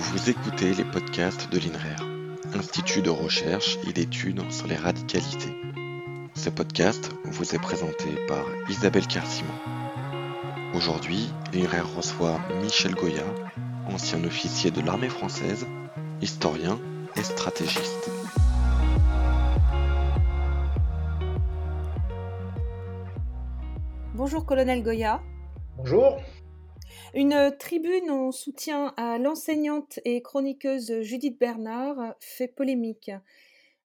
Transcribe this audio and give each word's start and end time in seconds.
Vous 0.00 0.30
écoutez 0.30 0.74
les 0.74 0.84
podcasts 0.84 1.50
de 1.50 1.58
l'INRER, 1.58 1.96
Institut 2.54 3.02
de 3.02 3.10
recherche 3.10 3.78
et 3.84 3.92
d'études 3.92 4.48
sur 4.48 4.68
les 4.68 4.76
radicalités. 4.76 5.52
Ce 6.34 6.50
podcast 6.50 7.10
vous 7.24 7.52
est 7.52 7.58
présenté 7.58 8.14
par 8.28 8.44
Isabelle 8.68 9.08
Carcimon. 9.08 9.52
Aujourd'hui, 10.72 11.28
l'INRER 11.52 11.82
reçoit 11.96 12.38
Michel 12.62 12.94
Goya, 12.94 13.24
ancien 13.88 14.22
officier 14.22 14.70
de 14.70 14.80
l'armée 14.82 15.08
française, 15.08 15.66
historien 16.22 16.78
et 17.16 17.24
stratégiste. 17.24 18.08
Bonjour 24.14 24.46
colonel 24.46 24.84
Goya. 24.84 25.20
Bonjour. 25.76 26.20
Une 27.14 27.56
tribune 27.58 28.10
en 28.10 28.32
soutien 28.32 28.92
à 28.98 29.16
l'enseignante 29.16 29.98
et 30.04 30.20
chroniqueuse 30.20 31.00
Judith 31.00 31.38
Bernard 31.38 32.14
fait 32.20 32.48
polémique. 32.48 33.10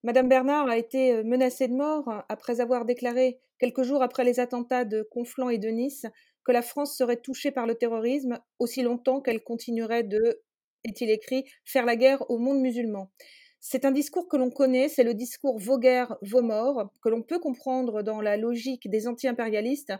Madame 0.02 0.28
Bernard 0.28 0.68
a 0.68 0.76
été 0.76 1.22
menacée 1.24 1.68
de 1.68 1.72
mort 1.72 2.24
après 2.28 2.60
avoir 2.60 2.84
déclaré, 2.84 3.40
quelques 3.58 3.82
jours 3.82 4.02
après 4.02 4.24
les 4.24 4.40
attentats 4.40 4.84
de 4.84 5.02
Conflans 5.10 5.48
et 5.48 5.56
de 5.56 5.68
Nice, 5.68 6.04
que 6.44 6.52
la 6.52 6.60
France 6.60 6.98
serait 6.98 7.16
touchée 7.16 7.50
par 7.50 7.66
le 7.66 7.76
terrorisme 7.76 8.38
aussi 8.58 8.82
longtemps 8.82 9.22
qu'elle 9.22 9.42
continuerait 9.42 10.02
de, 10.02 10.42
est-il 10.84 11.10
écrit, 11.10 11.46
faire 11.64 11.86
la 11.86 11.96
guerre 11.96 12.30
au 12.30 12.36
monde 12.36 12.60
musulman. 12.60 13.10
C'est 13.58 13.86
un 13.86 13.92
discours 13.92 14.28
que 14.28 14.36
l'on 14.36 14.50
connaît, 14.50 14.90
c'est 14.90 15.04
le 15.04 15.14
discours 15.14 15.58
vos 15.58 15.78
guerres, 15.78 16.18
vos 16.20 16.42
morts, 16.42 16.92
que 17.02 17.08
l'on 17.08 17.22
peut 17.22 17.38
comprendre 17.38 18.02
dans 18.02 18.20
la 18.20 18.36
logique 18.36 18.90
des 18.90 19.08
anti-impérialistes, 19.08 19.94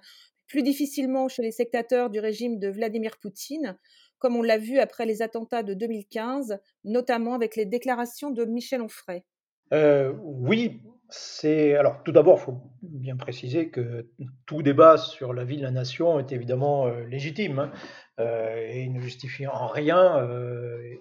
plus 0.47 0.62
difficilement 0.62 1.29
chez 1.29 1.43
les 1.43 1.53
sectateurs 1.53 2.11
du 2.11 2.21
régime 2.21 2.59
de 2.59 2.69
Vladimir 2.69 3.16
Poutine, 3.19 3.77
comme 4.19 4.37
on 4.37 4.43
l'a 4.43 4.59
vu 4.59 4.79
après 4.79 5.07
les 5.07 5.23
attentats 5.23 5.62
de 5.62 5.75
2015, 5.75 6.59
notamment 6.84 7.34
avec 7.34 7.57
les 7.57 7.67
déclarations 7.67 8.30
de 8.30 8.45
Michel 8.45 8.80
Onfray. 8.80 9.25
Euh, 9.73 10.12
oui, 10.23 10.83
c'est 11.09 11.75
alors 11.75 12.03
tout 12.03 12.12
d'abord, 12.12 12.39
il 12.39 12.42
faut 12.42 12.61
bien 12.83 13.17
préciser 13.17 13.70
que 13.70 14.09
tout 14.47 14.62
débat 14.62 14.97
sur 14.98 15.33
la 15.33 15.45
vie 15.45 15.56
de 15.56 15.62
la 15.62 15.70
nation 15.70 16.19
est 16.19 16.33
évidemment 16.33 16.86
euh, 16.86 17.05
légitime 17.05 17.58
hein, 17.58 17.73
euh, 18.20 18.67
et 18.69 18.89
ne 18.89 19.01
justifie 19.01 19.47
en 19.47 19.67
rien, 19.67 20.27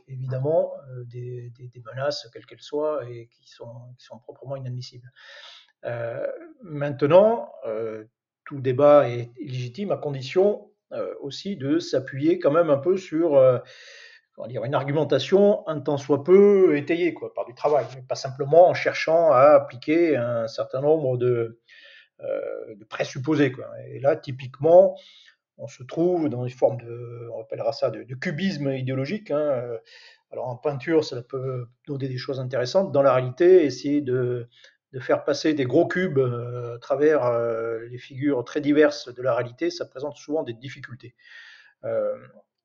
évidemment, 0.07 0.73
des, 1.05 1.51
menaces, 1.85 2.27
quelles 2.33 2.45
qu'elles 2.45 2.61
soient, 2.61 3.07
et 3.09 3.27
qui 3.27 3.49
sont, 3.49 4.19
proprement 4.23 4.55
inadmissibles. 4.55 5.11
Maintenant, 6.61 7.51
débat 8.61 9.09
est 9.09 9.31
légitime 9.39 9.91
à 9.91 9.97
condition 9.97 10.69
euh, 10.91 11.13
aussi 11.21 11.55
de 11.55 11.79
s'appuyer 11.79 12.39
quand 12.39 12.51
même 12.51 12.69
un 12.69 12.77
peu 12.77 12.97
sur 12.97 13.35
euh, 13.35 13.57
une 14.47 14.75
argumentation 14.75 15.67
un 15.67 15.79
tant 15.79 15.97
soit 15.97 16.23
peu 16.23 16.77
étayée 16.77 17.13
quoi, 17.13 17.33
par 17.33 17.45
du 17.45 17.55
travail, 17.55 17.85
mais 17.95 18.01
pas 18.01 18.15
simplement 18.15 18.69
en 18.69 18.73
cherchant 18.73 19.31
à 19.31 19.55
appliquer 19.55 20.15
un 20.17 20.47
certain 20.47 20.81
nombre 20.81 21.17
de, 21.17 21.59
euh, 22.19 22.75
présupposés. 22.89 23.53
Et 23.87 23.99
là, 23.99 24.15
typiquement, 24.15 24.95
on 25.57 25.67
se 25.67 25.83
trouve 25.83 26.29
dans 26.29 26.45
une 26.45 26.53
forme 26.53 26.77
de, 26.77 27.29
on 27.33 27.41
appellera 27.41 27.73
ça 27.73 27.89
de, 27.89 28.03
de 28.03 28.15
cubisme 28.15 28.71
idéologique. 28.71 29.31
Hein. 29.31 29.77
Alors 30.31 30.47
en 30.47 30.57
peinture, 30.57 31.03
ça 31.03 31.21
peut 31.21 31.67
donner 31.87 32.07
des 32.07 32.17
choses 32.17 32.39
intéressantes. 32.39 32.91
Dans 32.91 33.03
la 33.03 33.13
réalité, 33.13 33.65
essayer 33.65 34.01
de 34.01 34.47
de 34.93 34.99
faire 34.99 35.23
passer 35.23 35.53
des 35.53 35.65
gros 35.65 35.87
cubes 35.87 36.19
euh, 36.19 36.75
à 36.75 36.79
travers 36.79 37.25
euh, 37.25 37.79
les 37.89 37.97
figures 37.97 38.45
très 38.45 38.61
diverses 38.61 39.13
de 39.13 39.21
la 39.23 39.33
réalité, 39.33 39.71
ça 39.71 39.85
présente 39.85 40.15
souvent 40.17 40.43
des 40.43 40.53
difficultés. 40.53 41.15
Euh, 41.83 42.15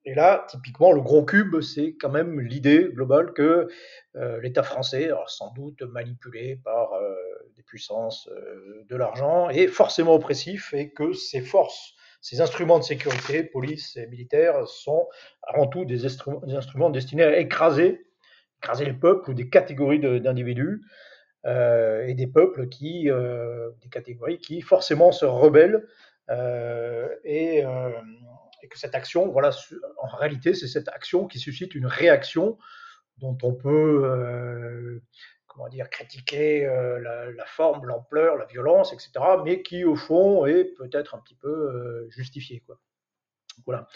et 0.04 0.14
là, 0.14 0.46
typiquement, 0.48 0.92
le 0.92 1.00
gros 1.00 1.24
cube, 1.24 1.60
c'est 1.60 1.96
quand 1.98 2.10
même 2.10 2.40
l'idée 2.40 2.90
globale 2.92 3.32
que 3.32 3.68
l'État 4.40 4.62
français, 4.62 5.10
sans 5.26 5.52
doute 5.52 5.82
manipulé 5.82 6.58
par 6.64 6.92
des 7.56 7.62
puissances, 7.62 8.30
de 8.88 8.96
l'argent, 8.96 9.50
est 9.50 9.66
forcément 9.66 10.14
oppressif 10.14 10.72
et 10.72 10.92
que 10.92 11.12
ses 11.12 11.42
forces, 11.42 11.94
ses 12.22 12.40
instruments 12.40 12.78
de 12.78 12.84
sécurité, 12.84 13.42
police 13.42 13.96
et 13.96 14.06
militaires, 14.06 14.66
sont 14.66 15.08
avant 15.42 15.66
tout 15.66 15.84
des, 15.84 16.06
instruments, 16.06 16.40
des 16.46 16.54
instruments 16.54 16.88
destinés 16.88 17.24
à 17.24 17.38
écraser, 17.38 18.06
écraser 18.62 18.86
les 18.86 18.94
peuples 18.94 19.32
ou 19.32 19.34
des 19.34 19.50
catégories 19.50 20.00
d'individus 20.00 20.80
et 21.44 22.14
des 22.14 22.26
peuples 22.26 22.68
qui, 22.68 23.10
euh, 23.10 23.70
des 23.82 23.88
catégories 23.88 24.38
qui 24.38 24.60
forcément 24.60 25.12
se 25.12 25.24
rebellent 25.24 25.86
euh, 26.30 27.08
et, 27.24 27.64
que 28.70 28.78
cette 28.78 28.94
action, 28.94 29.28
voilà, 29.28 29.48
en 30.02 30.08
réalité, 30.08 30.52
c'est 30.52 30.66
cette 30.66 30.88
action 30.88 31.26
qui 31.26 31.38
suscite 31.38 31.74
une 31.74 31.86
réaction 31.86 32.58
dont 33.16 33.38
on 33.42 33.54
peut 33.54 35.00
comment 35.58 35.68
dire, 35.68 35.90
critiquer 35.90 36.66
euh, 36.66 37.00
la, 37.00 37.44
forme, 37.46 37.84
l'ampleur, 37.84 38.36
la 38.36 38.46
violence, 38.46 38.92
etc., 38.92 39.10
mais 39.44 39.62
qui, 39.62 39.84
au 39.84 39.96
fond, 39.96 40.46
est 40.46 40.64
peut-être 40.76 41.16
un 41.16 41.18
petit 41.18 41.34
peu 41.34 41.48
euh, 41.48 42.06
justifiée. 42.10 42.62
Quoi. 42.64 42.78
Voilà. 43.66 43.88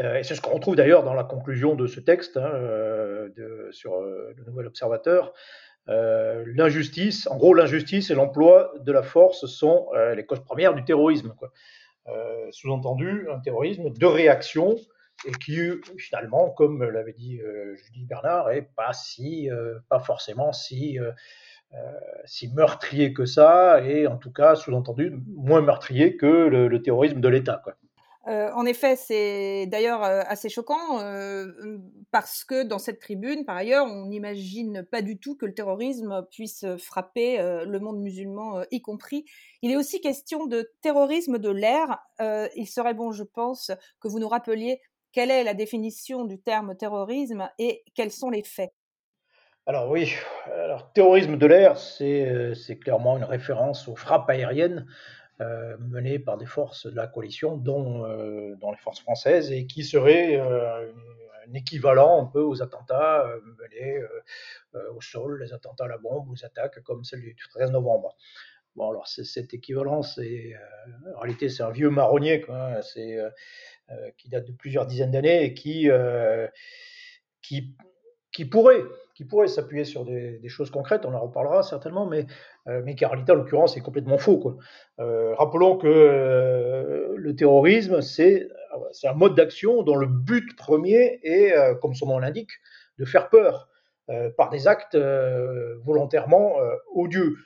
Euh, 0.00 0.16
et 0.16 0.24
c'est 0.24 0.34
ce 0.34 0.40
qu'on 0.40 0.54
retrouve 0.54 0.74
d'ailleurs 0.74 1.04
dans 1.04 1.14
la 1.14 1.22
conclusion 1.22 1.76
de 1.76 1.86
ce 1.86 2.00
texte 2.00 2.36
hein, 2.36 3.30
sur 3.70 4.00
le 4.00 4.44
Nouvel 4.44 4.66
Observateur. 4.66 5.32
Euh, 5.88 6.44
l'injustice, 6.54 7.26
en 7.26 7.36
gros, 7.36 7.54
l'injustice 7.54 8.10
et 8.10 8.14
l'emploi 8.14 8.72
de 8.80 8.92
la 8.92 9.02
force 9.02 9.46
sont 9.46 9.88
euh, 9.94 10.14
les 10.14 10.24
causes 10.24 10.42
premières 10.44 10.74
du 10.74 10.84
terrorisme. 10.84 11.34
Euh, 12.08 12.46
sous-entendu, 12.50 13.28
un 13.30 13.38
terrorisme 13.40 13.90
de 13.90 14.06
réaction 14.06 14.76
et 15.26 15.32
qui, 15.32 15.58
finalement, 15.98 16.50
comme 16.50 16.82
l'avait 16.82 17.12
dit 17.12 17.40
euh, 17.40 17.76
Bernard, 18.08 18.50
est 18.50 18.68
pas 18.76 18.92
si, 18.92 19.48
pas 19.88 20.00
forcément 20.00 20.52
si, 20.52 20.98
si 22.24 22.52
meurtrier 22.52 23.12
que 23.12 23.24
ça, 23.24 23.80
et 23.82 24.06
en 24.06 24.16
tout 24.16 24.32
cas, 24.32 24.54
sous-entendu, 24.54 25.14
moins 25.28 25.62
meurtrier 25.62 26.16
que 26.16 26.26
le, 26.26 26.82
terrorisme 26.82 27.20
de 27.20 27.28
l'État. 27.28 27.62
Euh, 28.26 28.50
en 28.54 28.64
effet, 28.64 28.96
c'est 28.96 29.66
d'ailleurs 29.66 30.02
euh, 30.02 30.22
assez 30.26 30.48
choquant 30.48 31.00
euh, 31.00 31.46
parce 32.10 32.44
que 32.44 32.62
dans 32.62 32.78
cette 32.78 32.98
tribune, 32.98 33.44
par 33.44 33.56
ailleurs, 33.56 33.86
on 33.86 34.06
n'imagine 34.06 34.82
pas 34.82 35.02
du 35.02 35.18
tout 35.18 35.36
que 35.36 35.44
le 35.44 35.52
terrorisme 35.52 36.26
puisse 36.30 36.64
frapper 36.78 37.38
le 37.38 37.78
monde 37.80 38.00
musulman, 38.00 38.62
y 38.70 38.80
compris. 38.80 39.24
Il 39.62 39.70
est 39.70 39.76
aussi 39.76 40.00
question 40.00 40.46
de 40.46 40.70
terrorisme 40.80 41.38
de 41.38 41.50
l'air. 41.50 41.98
Il 42.56 42.66
serait 42.66 42.94
bon, 42.94 43.12
je 43.12 43.24
pense, 43.24 43.72
que 44.00 44.08
vous 44.08 44.18
nous 44.18 44.28
rappeliez 44.28 44.80
quelle 45.12 45.30
est 45.30 45.44
la 45.44 45.54
définition 45.54 46.24
du 46.24 46.40
terme 46.40 46.76
terrorisme 46.76 47.48
et 47.58 47.84
quels 47.94 48.10
sont 48.10 48.30
les 48.30 48.42
faits. 48.42 48.72
Alors 49.66 49.90
oui, 49.90 50.12
alors 50.52 50.92
terrorisme 50.92 51.36
de 51.36 51.46
l'air, 51.46 51.78
c'est 51.78 52.78
clairement 52.82 53.16
une 53.16 53.24
référence 53.24 53.88
aux 53.88 53.96
frappes 53.96 54.30
aériennes 54.30 54.86
euh, 55.40 55.76
menées 55.78 56.20
par 56.20 56.36
des 56.36 56.46
forces 56.46 56.86
de 56.86 56.94
la 56.94 57.08
coalition, 57.08 57.56
dont, 57.56 58.06
euh, 58.06 58.54
les 58.54 58.76
forces 58.76 59.00
françaises, 59.00 59.50
et 59.50 59.66
qui 59.66 59.82
serait 59.82 60.36
euh, 60.38 60.92
un 61.48 61.54
équivalent 61.54 62.22
un 62.22 62.26
peu 62.26 62.40
aux 62.40 62.62
attentats 62.62 63.26
menés 63.58 64.00
au 64.94 65.00
sol, 65.00 65.42
les 65.42 65.52
attentats 65.52 65.84
à 65.84 65.88
la 65.88 65.98
bombe, 65.98 66.30
aux 66.30 66.44
attaques 66.44 66.80
comme 66.84 67.02
celle 67.02 67.20
du 67.20 67.34
13 67.50 67.72
novembre. 67.72 68.16
Bon, 68.76 68.90
alors 68.90 69.08
cette 69.08 69.52
équivalence, 69.54 70.18
est, 70.18 70.54
en 71.16 71.20
réalité, 71.20 71.48
c'est 71.48 71.64
un 71.64 71.70
vieux 71.70 71.90
marronnier, 71.90 72.40
quoi, 72.40 72.76
hein, 72.76 72.82
c'est, 72.82 73.18
qui 74.16 74.28
date 74.28 74.46
de 74.46 74.52
plusieurs 74.52 74.86
dizaines 74.86 75.10
d'années 75.10 75.44
et 75.44 75.52
qui, 75.54 75.88
qui, 77.42 77.76
qui 78.34 78.44
pourrait 78.44 78.82
qui 79.14 79.24
pourrait 79.24 79.46
s'appuyer 79.46 79.84
sur 79.84 80.04
des, 80.04 80.40
choses 80.48 80.70
concrètes, 80.70 81.06
on 81.06 81.14
en 81.14 81.20
reparlera 81.20 81.62
certainement, 81.62 82.04
mais, 82.04 82.26
euh, 82.66 82.82
mais 82.84 82.96
en 83.04 83.34
l'occurrence, 83.34 83.76
est 83.76 83.80
complètement 83.80 84.18
faux. 84.18 84.58
Euh, 84.98 85.34
rappelons 85.36 85.76
que 85.76 85.86
euh, 85.86 87.14
le 87.16 87.36
terrorisme, 87.36 88.02
c'est 88.02 88.48
un 89.04 89.14
mode 89.14 89.36
d'action 89.36 89.82
dont 89.82 89.94
le 89.94 90.08
but 90.08 90.56
premier 90.56 91.20
est, 91.22 91.56
euh, 91.56 91.74
comme 91.76 91.94
son 91.94 92.08
nom 92.08 92.18
l'indique, 92.18 92.50
de 92.98 93.04
faire 93.04 93.28
peur 93.30 93.68
par 94.36 94.50
des 94.50 94.68
actes 94.68 94.98
volontairement 95.82 96.56
odieux. 96.94 97.36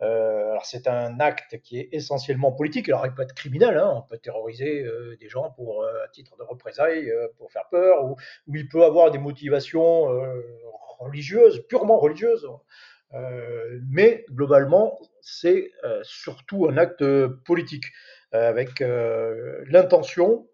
Alors 0.00 0.66
c'est 0.66 0.86
un 0.86 1.18
acte 1.20 1.60
qui 1.62 1.78
est 1.78 1.88
essentiellement 1.92 2.52
politique. 2.52 2.88
Alors 2.88 3.06
il 3.06 3.14
peut 3.14 3.22
être 3.22 3.34
criminel, 3.34 3.78
hein, 3.78 3.92
on 3.96 4.02
peut 4.02 4.18
terroriser 4.18 4.84
des 5.18 5.28
gens 5.28 5.50
pour 5.50 5.84
à 5.84 6.08
titre 6.08 6.36
de 6.36 6.42
représailles, 6.42 7.10
pour 7.38 7.50
faire 7.52 7.68
peur, 7.70 8.04
ou, 8.04 8.16
il 8.48 8.68
peut 8.68 8.84
avoir 8.84 9.10
des 9.10 9.18
motivations 9.18 10.08
religieuse, 10.98 11.64
purement 11.68 11.98
religieuse. 11.98 12.48
Euh, 13.14 13.78
mais 13.88 14.24
globalement, 14.30 14.98
c'est 15.20 15.70
euh, 15.84 16.00
surtout 16.02 16.66
un 16.68 16.76
acte 16.76 17.04
politique, 17.44 17.84
euh, 18.34 18.48
avec 18.48 18.80
l'intention 18.80 20.48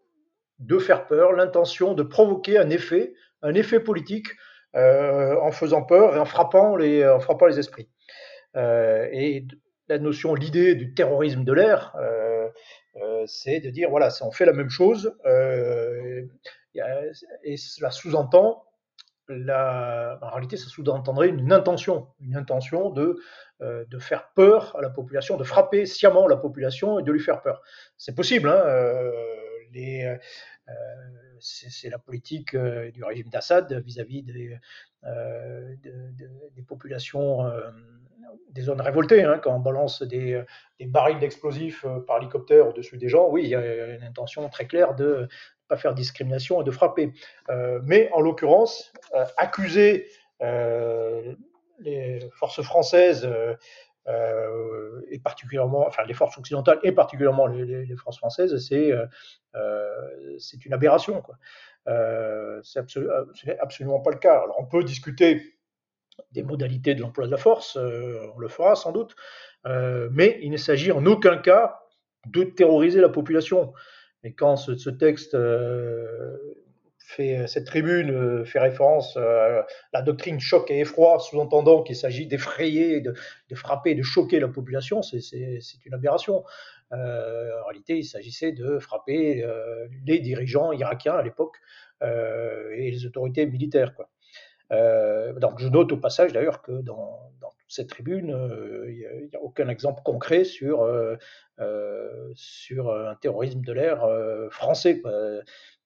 de 0.58 0.78
faire 0.78 1.06
peur, 1.06 1.32
l'intention 1.32 1.94
de 1.94 2.02
provoquer 2.02 2.58
un 2.58 2.69
effet, 2.69 3.14
un 3.43 3.54
effet 3.54 3.81
politique, 3.81 4.28
en 4.72 5.50
faisant 5.50 5.82
peur 5.82 6.14
et 6.14 6.19
en 6.20 6.25
frappant 6.25 6.76
les, 6.76 7.04
en 7.04 7.19
frappant 7.19 7.46
les 7.46 7.58
esprits. 7.58 7.88
Et 8.55 9.44
la 9.88 9.99
notion, 9.99 10.35
l'idée 10.35 10.75
du 10.75 10.94
terrorisme 10.94 11.44
de 11.44 11.52
l'air, 11.52 11.94
c'est 13.26 13.61
de 13.61 13.70
dire 13.70 13.91
voilà, 13.91 14.08
on 14.23 14.31
fait 14.31 14.47
la 14.47 14.52
même 14.52 14.70
chose, 14.70 15.14
et 17.44 17.56
cela 17.56 17.91
sous-entend 17.91 18.64
en 19.31 20.31
réalité, 20.31 20.56
ça 20.56 20.69
sous-entendrait 20.69 21.29
une 21.29 21.52
intention, 21.52 22.08
une 22.20 22.37
intention 22.37 22.91
de, 22.91 23.20
euh, 23.61 23.85
de 23.88 23.99
faire 23.99 24.31
peur 24.35 24.75
à 24.76 24.81
la 24.81 24.91
population, 24.91 25.37
de 25.37 25.44
frapper 25.44 25.87
sciemment 25.87 26.26
la 26.26 26.37
population 26.37 26.99
et 26.99 27.03
de 27.03 27.12
lui 27.12 27.20
faire 27.20 27.43
peur. 27.43 27.62
C'est 27.96 28.14
possible. 28.14 28.49
Hein, 28.49 28.62
euh, 28.67 30.17
c'est 31.41 31.88
la 31.88 31.99
politique 31.99 32.56
du 32.56 33.05
régime 33.05 33.29
d'Assad 33.29 33.73
vis-à-vis 33.85 34.23
des, 34.23 34.58
des, 35.03 36.62
populations 36.67 37.50
des 38.50 38.62
zones 38.62 38.81
révoltées, 38.81 39.23
hein, 39.23 39.41
quand 39.43 39.55
on 39.55 39.61
balance 39.61 40.03
des, 40.03 40.43
des 40.79 40.87
barils 40.87 41.19
d'explosifs 41.19 41.85
par 42.06 42.19
hélicoptère 42.19 42.69
au-dessus 42.69 42.99
des 42.99 43.09
gens, 43.09 43.29
oui, 43.29 43.43
il 43.44 43.49
y 43.50 43.55
a 43.55 43.87
une 43.94 44.03
intention 44.03 44.49
très 44.49 44.67
claire 44.67 44.94
de 44.94 45.29
pas 45.71 45.77
faire 45.77 45.94
discrimination 45.94 46.61
et 46.61 46.65
de 46.65 46.71
frapper. 46.71 47.12
Euh, 47.49 47.81
mais 47.85 48.11
en 48.12 48.21
l'occurrence, 48.21 48.93
euh, 49.15 49.25
accuser 49.38 50.09
euh, 50.43 51.35
les 51.79 52.29
forces 52.35 52.61
françaises 52.61 53.27
et 55.09 55.21
particulièrement, 55.21 55.87
enfin 55.87 56.03
les 56.05 56.15
forces 56.15 56.37
occidentales 56.37 56.81
et 56.82 56.91
particulièrement 56.91 57.47
les, 57.47 57.97
forces 57.97 58.19
françaises, 58.19 58.59
c'est 58.59 58.91
c'est 60.38 60.67
une 60.67 60.73
aberration. 60.73 61.23
Quoi. 61.23 61.37
c'est 62.65 63.59
absolument 63.61 64.00
pas 64.00 64.11
le 64.11 64.19
cas. 64.19 64.43
Alors 64.43 64.56
on 64.59 64.67
peut 64.67 64.82
discuter 64.82 65.55
des 66.32 66.43
modalités 66.43 66.94
de 66.94 67.00
l'emploi 67.00 67.26
de 67.26 67.31
la 67.31 67.37
force, 67.37 67.76
on 67.76 68.38
le 68.38 68.49
fera 68.49 68.75
sans 68.76 68.93
doute, 68.93 69.14
mais 69.64 70.38
il 70.43 70.50
ne 70.50 70.56
s'agit 70.56 70.93
en 70.93 71.05
aucun 71.06 71.37
cas 71.37 71.81
de 72.26 72.44
terroriser 72.44 73.00
la 73.00 73.08
population. 73.08 73.72
Et 74.22 74.32
quand 74.32 74.56
ce, 74.56 74.90
texte 74.90 75.34
euh, 75.34 76.37
fait, 76.99 77.46
cette 77.46 77.67
tribune 77.67 78.11
euh, 78.11 78.44
fait 78.44 78.58
référence 78.58 79.17
à 79.17 79.67
la 79.93 80.02
doctrine 80.02 80.38
choc 80.40 80.70
et 80.70 80.81
effroi, 80.81 81.19
sous-entendant 81.20 81.82
qu'il 81.82 81.96
s'agit 81.96 82.26
d'effrayer, 82.26 83.00
de, 83.00 83.14
frapper, 83.55 83.94
de 83.94 84.02
choquer 84.02 84.38
la 84.40 84.49
population, 84.49 85.02
c'est 85.02 85.61
une 85.84 85.94
aberration. 85.94 86.44
Euh, 86.93 87.61
en 87.62 87.67
réalité, 87.67 87.99
il 87.99 88.05
s'agissait 88.05 88.52
de 88.52 88.78
frapper 88.78 89.46
les 90.05 90.19
dirigeants 90.19 90.72
irakiens 90.72 91.14
à 91.14 91.22
l'époque 91.22 91.56
et 92.02 92.90
les 92.90 93.06
autorités 93.06 93.46
militaires. 93.46 93.94
Donc 94.70 95.58
je 95.58 95.69
note 95.69 95.93
au 95.93 95.96
passage 95.96 96.32
d'ailleurs 96.32 96.62
que 96.62 96.72
dans, 96.82 97.19
cette 97.69 97.88
tribune, 97.88 98.37
il 98.88 99.28
n'y 99.31 99.37
a, 99.37 99.40
aucun 99.40 99.69
exemple 99.69 100.02
concret 100.05 100.43
sur, 100.43 100.88
sur 102.34 102.93
un 102.93 103.14
terrorisme 103.17 103.61
de 103.61 103.72
l'air 103.72 104.05
français. 104.50 105.02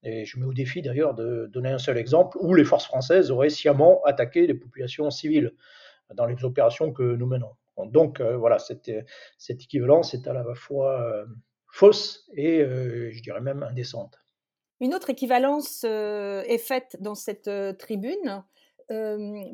Et 0.03 0.25
je 0.25 0.39
mets 0.39 0.47
au 0.47 0.55
défi 0.55 0.81
d'ailleurs 0.83 1.15
de 1.15 1.47
donner 1.47 1.71
un 1.71 1.79
seul 1.79 1.99
exemple 1.99 2.39
où 2.41 2.55
les 2.55 2.65
forces 2.65 2.87
françaises 2.87 3.31
auraient 3.31 3.51
sciemment 3.51 4.03
attaqué 4.05 4.47
les 4.47 4.55
populations 4.55 5.11
civiles 5.11 5.53
dans 6.15 6.27
les 6.27 6.43
opérations 6.45 6.93
que 6.93 7.03
nous 7.03 7.27
menons. 7.27 7.53
Donc 7.87 8.21
voilà, 8.21 8.59
cette 8.59 8.89
équivalence 9.49 10.15
est 10.15 10.27
à 10.27 10.33
la 10.33 10.55
fois 10.55 11.27
fausse 11.69 12.29
et 12.35 12.61
je 12.61 13.23
dirais 13.23 13.41
même 13.41 13.63
indécente. 13.63 14.19
Une 14.81 14.95
autre 14.95 15.11
équivalence 15.11 15.85
est 15.85 16.59
faite 16.59 16.97
dans 17.01 17.15
cette 17.15 17.51
tribune 17.79 18.43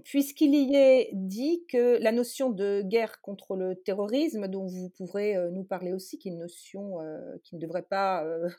puisqu'il 0.05 0.55
y 0.55 0.75
est 0.75 1.11
dit 1.13 1.65
que 1.69 1.99
la 2.03 2.13
notion 2.13 2.51
de 2.51 2.83
guerre 2.83 3.21
contre 3.21 3.57
le 3.57 3.75
terrorisme, 3.77 4.49
dont 4.49 4.67
vous 4.67 4.91
pourrez 4.91 5.37
nous 5.53 5.65
parler 5.65 5.93
aussi, 5.93 6.19
qui 6.19 6.29
est 6.29 6.33
une 6.33 6.39
notion 6.39 6.97
qui 7.45 7.57
ne 7.57 7.61
devrait 7.61 7.83
pas 7.83 8.25
e-, 8.25 8.51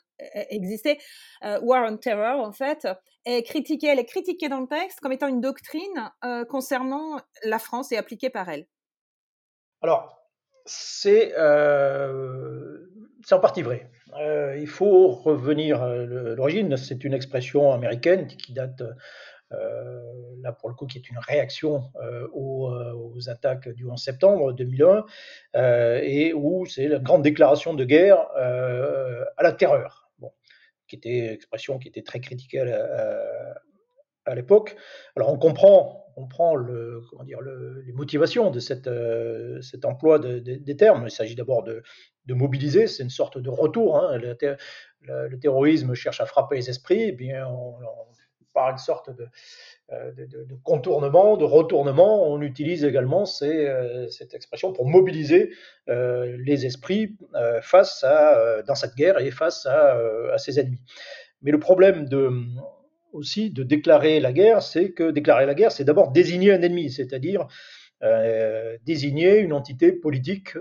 exister, 0.50 0.98
war 1.62 1.90
on 1.90 1.96
terror 1.96 2.40
en 2.40 2.52
fait, 2.52 2.88
est 3.24 3.42
critiquée, 3.42 3.88
elle 3.88 3.98
est 3.98 4.06
critiquée 4.06 4.48
dans 4.48 4.60
le 4.60 4.66
texte 4.66 5.00
comme 5.00 5.12
étant 5.12 5.28
une 5.28 5.40
doctrine 5.40 6.10
concernant 6.48 7.20
la 7.44 7.58
France 7.58 7.92
et 7.92 7.96
appliquée 7.96 8.30
par 8.30 8.48
elle. 8.48 8.66
Alors, 9.82 10.22
c'est 10.64 11.34
en 13.30 13.38
partie 13.40 13.62
vrai. 13.62 13.90
il 14.58 14.68
faut 14.68 15.08
revenir 15.08 15.82
à 15.82 15.96
l'origine, 15.96 16.76
c'est 16.76 17.04
une 17.04 17.14
expression 17.14 17.72
américaine 17.72 18.26
qui 18.26 18.52
date 18.52 18.82
là 20.42 20.52
pour 20.52 20.68
le 20.68 20.74
coup 20.74 20.86
qui 20.86 20.98
est 20.98 21.08
une 21.08 21.18
réaction 21.18 21.90
euh, 22.02 22.28
aux, 22.32 22.70
euh, 22.70 22.92
aux, 22.92 23.28
attaques 23.28 23.68
du 23.68 23.86
11 23.86 24.02
septembre 24.02 24.52
2001, 24.52 25.04
et 26.02 26.32
où 26.34 26.66
c'est 26.66 26.88
la 26.88 26.98
grande 26.98 27.22
déclaration 27.22 27.74
de 27.74 27.84
guerre 27.84 28.18
à 28.36 29.42
la 29.42 29.52
terreur, 29.52 30.10
bon, 30.18 30.32
qui 30.88 30.96
était 30.96 31.32
expression 31.32 31.78
qui 31.78 31.88
était 31.88 32.02
très 32.02 32.20
critiquée 32.20 32.60
à, 34.24 34.34
l'époque. 34.34 34.76
Alors 35.16 35.32
on 35.32 35.38
comprend, 35.38 36.06
on 36.16 36.26
prend 36.26 36.54
comment 37.10 37.24
dire, 37.24 37.40
le, 37.40 37.82
les 37.86 37.92
motivations 37.92 38.50
de 38.50 38.60
cette, 38.60 38.90
cet 39.62 39.84
emploi 39.84 40.18
des 40.18 40.76
termes. 40.76 41.04
Il 41.06 41.10
s'agit 41.10 41.34
d'abord 41.34 41.62
de, 41.62 41.82
mobiliser, 42.28 42.86
c'est 42.86 43.02
une 43.02 43.10
sorte 43.10 43.38
de 43.38 43.50
retour. 43.50 43.98
Hein. 43.98 44.18
Le, 44.18 45.38
terrorisme 45.38 45.94
cherche 45.94 46.20
à 46.20 46.26
frapper 46.26 46.56
les 46.56 46.70
esprits, 46.70 47.12
bien 47.12 47.46
on, 47.48 47.74
par 48.52 48.70
une 48.70 48.78
sorte 48.78 49.10
euh, 49.92 50.12
de, 50.12 50.46
contournement, 50.62 51.36
de 51.36 51.44
retournement, 51.44 52.30
on 52.30 52.40
utilise 52.40 52.84
également 52.84 53.24
euh, 53.42 54.08
cette 54.08 54.34
expression 54.34 54.72
pour 54.72 54.86
mobiliser 54.88 55.50
euh, 55.88 56.36
les 56.44 56.66
esprits 56.66 57.16
face 57.62 58.04
à, 58.04 58.62
dans 58.62 58.74
cette 58.74 58.94
guerre 58.94 59.18
et 59.18 59.30
face 59.30 59.66
à, 59.66 60.38
ses 60.38 60.60
ennemis. 60.60 60.80
Mais 61.42 61.50
le 61.50 61.58
problème 61.58 62.08
aussi 63.12 63.50
de 63.50 63.62
déclarer 63.62 64.20
la 64.20 64.32
guerre, 64.32 64.62
c'est 64.62 64.92
que 64.92 65.10
déclarer 65.10 65.46
la 65.46 65.54
guerre, 65.54 65.72
c'est 65.72 65.84
d'abord 65.84 66.12
désigner 66.12 66.52
un 66.52 66.62
ennemi, 66.62 66.90
c'est-à-dire 66.90 67.46
désigner 68.84 69.38
une 69.38 69.52
entité 69.52 69.92
politique 69.92 70.56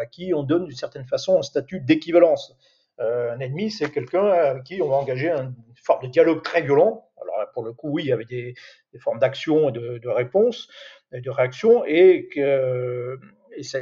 à 0.00 0.06
qui 0.06 0.34
on 0.34 0.42
donne 0.42 0.66
d'une 0.66 0.76
certaine 0.76 1.04
façon 1.04 1.38
un 1.38 1.42
statut 1.42 1.80
d'équivalence. 1.80 2.56
Un 2.98 3.38
ennemi, 3.40 3.70
c'est 3.70 3.90
quelqu'un 3.90 4.26
à 4.26 4.60
qui 4.60 4.80
on 4.80 4.88
va 4.88 4.96
engager 4.96 5.30
une 5.30 5.54
forme 5.82 6.06
de 6.06 6.08
dialogue 6.08 6.42
très 6.42 6.62
violent, 6.62 7.04
pour 7.52 7.64
le 7.64 7.72
coup, 7.72 7.88
oui, 7.90 8.04
il 8.04 8.08
y 8.08 8.12
avait 8.12 8.24
des, 8.24 8.54
formes 8.98 9.18
d'action 9.18 9.68
et 9.68 9.72
de, 9.72 10.08
réponse, 10.08 10.68
et 11.12 11.20
de 11.20 11.30
réaction, 11.30 11.84
et 11.84 12.28
que 12.32 13.18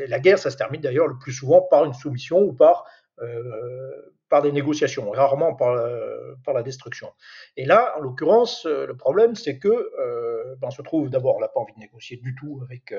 la 0.06 0.20
guerre, 0.20 0.38
ça 0.38 0.50
se 0.50 0.56
termine 0.56 0.80
d'ailleurs 0.80 1.06
le 1.06 1.18
plus 1.18 1.32
souvent 1.32 1.62
par 1.62 1.84
une 1.84 1.94
soumission 1.94 2.40
ou 2.40 2.52
par, 2.52 2.84
euh, 3.20 4.08
des 4.42 4.52
négociations, 4.52 5.10
rarement 5.10 5.54
par, 5.54 5.74
la 5.74 6.62
destruction. 6.62 7.12
Et 7.58 7.66
là, 7.66 7.94
en 7.98 8.00
l'occurrence, 8.00 8.64
euh, 8.64 8.86
le 8.86 8.96
problème, 8.96 9.34
c'est 9.34 9.58
que 9.58 9.68
euh, 9.68 10.54
ben, 10.58 10.68
on 10.68 10.70
se 10.70 10.80
trouve 10.80 11.10
d'abord, 11.10 11.36
on 11.36 11.40
n'a 11.40 11.48
pas 11.48 11.60
envie 11.60 11.74
de 11.74 11.80
négocier 11.80 12.16
du 12.16 12.34
tout 12.34 12.62
avec 12.64 12.94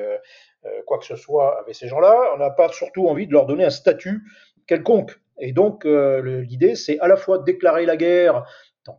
quoi 0.86 1.00
que 1.00 1.06
ce 1.06 1.16
soit 1.16 1.60
avec 1.60 1.74
ces 1.74 1.88
gens-là, 1.88 2.34
on 2.36 2.38
n'a 2.38 2.52
pas 2.52 2.70
surtout 2.70 3.08
envie 3.08 3.26
de 3.26 3.34
leur 3.34 3.48
donner 3.48 3.66
un 3.66 3.72
statut 3.72 4.22
quelconque. 4.68 5.20
Et 5.40 5.52
donc, 5.52 5.86
l'idée, 5.86 6.76
c'est 6.76 7.00
à 7.00 7.08
la 7.08 7.16
fois 7.16 7.40
de 7.40 7.44
déclarer 7.44 7.86
la 7.86 7.98
guerre 7.98 8.46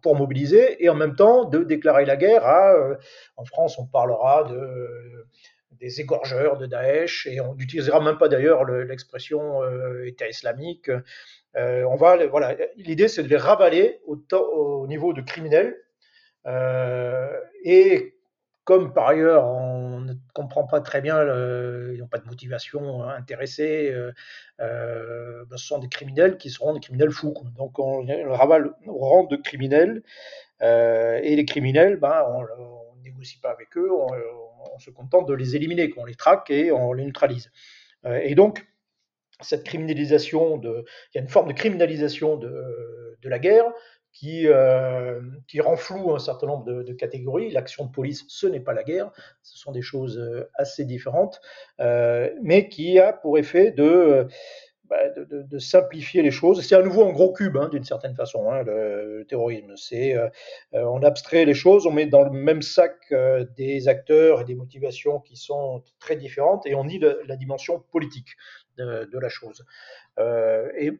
pour 0.02 0.16
mobiliser 0.16 0.83
et 0.83 0.88
en 0.88 0.94
même 0.94 1.14
temps 1.14 1.44
de 1.44 1.62
déclarer 1.62 2.04
la 2.04 2.16
guerre 2.16 2.47
à, 2.47 2.73
euh, 2.73 2.97
en 3.37 3.44
France 3.44 3.78
on 3.78 3.87
parlera 3.87 4.44
de, 4.44 5.26
des 5.73 6.00
égorgeurs 6.00 6.56
de 6.56 6.66
Daesh 6.66 7.26
et 7.26 7.40
on 7.40 7.54
n'utilisera 7.54 8.00
même 8.00 8.18
pas 8.18 8.28
d'ailleurs 8.28 8.64
l'expression 8.64 9.62
euh, 9.62 10.06
État 10.06 10.28
islamique. 10.28 10.90
Euh, 11.56 11.85
on 11.85 11.97
va, 11.97 12.26
voilà, 12.26 12.56
l'idée 12.76 13.09
c'est 13.09 13.23
de 13.23 13.28
les 13.28 13.37
ravaler 13.37 14.00
au, 14.06 14.18
au 14.33 14.87
niveau 14.87 15.12
de 15.12 15.21
criminels 15.21 15.76
et 17.64 18.14
comme 18.64 18.92
par 18.92 19.09
ailleurs 19.09 19.47
comprend 20.33 20.64
pas 20.66 20.80
très 20.80 21.00
bien, 21.00 21.23
ils 21.23 21.99
n'ont 21.99 22.06
pas 22.06 22.18
de 22.18 22.26
motivation 22.26 23.02
intéressée, 23.04 23.90
euh, 23.92 24.12
euh 24.61 25.44
ben, 25.47 25.56
ce 25.56 25.66
sont 25.66 25.78
des 25.78 25.88
criminels 25.88 26.37
qui 26.37 26.50
seront 26.50 26.75
des 26.75 26.80
criminels 26.80 27.11
fous. 27.11 27.35
Donc 27.56 27.78
on, 27.78 28.02
le 28.02 28.33
ravale 28.33 28.73
au 28.87 28.99
rang 28.99 29.25
de 29.25 29.37
criminels, 29.37 30.02
euh, 30.62 31.21
et 31.23 31.37
les 31.37 31.44
criminels, 31.44 31.97
ben, 31.97 32.25
on 32.28 32.42
ne 32.42 33.02
négocie 33.02 33.38
pas 33.40 33.50
avec 33.50 33.76
eux, 33.76 33.90
on, 33.92 34.78
se 34.78 34.90
contente 34.90 35.28
de 35.28 35.35
les 35.35 35.54
éliminer, 35.54 35.88
qu'on 35.90 36.04
les 36.04 36.16
traque 36.16 36.50
et 36.50 36.73
on 36.73 36.92
les 36.92 37.04
neutralise. 37.04 37.52
Euh, 38.06 38.21
et 38.23 38.35
donc, 38.35 38.66
cette 39.40 39.64
criminalisation, 39.64 40.61
il 40.62 40.85
y 41.14 41.18
a 41.18 41.21
une 41.21 41.28
forme 41.28 41.49
de 41.49 41.52
criminalisation 41.52 42.37
de, 42.37 43.16
de 43.23 43.28
la 43.28 43.38
guerre 43.38 43.64
qui, 44.14 44.47
euh, 44.47 45.21
qui 45.49 45.61
un 45.61 46.18
certain 46.18 46.47
nombre 46.47 46.64
de, 46.64 46.92
catégories. 46.92 47.50
L'action 47.50 47.85
de 47.85 47.90
police, 47.90 48.25
ce 48.28 48.47
n'est 48.47 48.61
pas 48.61 48.73
la 48.73 48.85
guerre, 48.85 49.11
ce 49.42 49.59
sont 49.59 49.73
des 49.73 49.83
choses 49.83 50.18
euh, 50.18 50.49
assez 50.54 50.85
différentes, 50.85 51.40
euh, 51.80 52.30
mais 52.40 52.68
qui 52.68 52.99
a 53.00 53.12
pour 53.12 53.38
effet 53.38 53.73
de, 53.73 54.28
bah, 54.85 55.11
de, 55.16 55.59
simplifier 55.59 56.23
les 56.23 56.30
choses. 56.30 56.64
C'est 56.64 56.76
à 56.76 56.83
nouveau 56.83 57.04
un 57.04 57.12
gros 57.12 57.33
cube, 57.33 57.56
hein, 57.56 57.68
d'une 57.68 57.83
certaine 57.83 58.14
façon, 58.14 58.52
hein, 58.52 58.62
le, 58.62 59.26
terrorisme. 59.28 59.76
C'est, 59.76 60.14
on 60.73 61.02
abstrait 61.02 61.44
les 61.44 61.54
choses, 61.54 61.85
on 61.85 61.90
met 61.90 62.06
dans 62.06 62.23
le 62.23 62.30
même 62.30 62.62
sac 62.62 63.12
des 63.56 63.88
acteurs 63.88 64.42
et 64.42 64.44
des 64.44 64.54
motivations 64.54 65.18
qui 65.18 65.37
sont 65.37 65.83
très 65.99 66.14
différentes, 66.14 66.66
et 66.66 66.76
on 66.76 66.85
nie 66.85 67.00
la, 67.00 67.37
dimension 67.37 67.80
politique 67.90 68.37
de, 68.76 69.18
la 69.18 69.28
chose. 69.28 69.64
et 70.18 70.92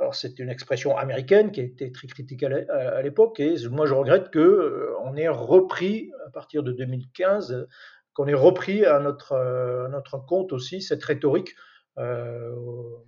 alors 0.00 0.14
c'est 0.14 0.38
une 0.38 0.48
expression 0.48 0.96
américaine 0.96 1.52
qui 1.52 1.60
a 1.60 1.64
été 1.64 1.92
très 1.92 2.08
critiquée 2.08 2.46
à 2.46 3.02
l'époque, 3.02 3.38
et 3.38 3.54
moi 3.68 3.84
je 3.84 3.92
regrette 3.92 4.30
que 4.30 4.94
on 5.04 5.14
ait 5.14 5.28
repris 5.28 6.10
à 6.26 6.30
partir 6.30 6.62
de 6.62 6.72
2015, 6.72 7.68
qu'on 8.14 8.26
ait 8.26 8.34
repris 8.34 8.86
à 8.86 8.98
notre, 8.98 9.34
à 9.34 9.88
notre 9.88 10.18
compte 10.24 10.52
aussi 10.54 10.80
cette 10.80 11.04
rhétorique 11.04 11.54
au, 11.98 13.04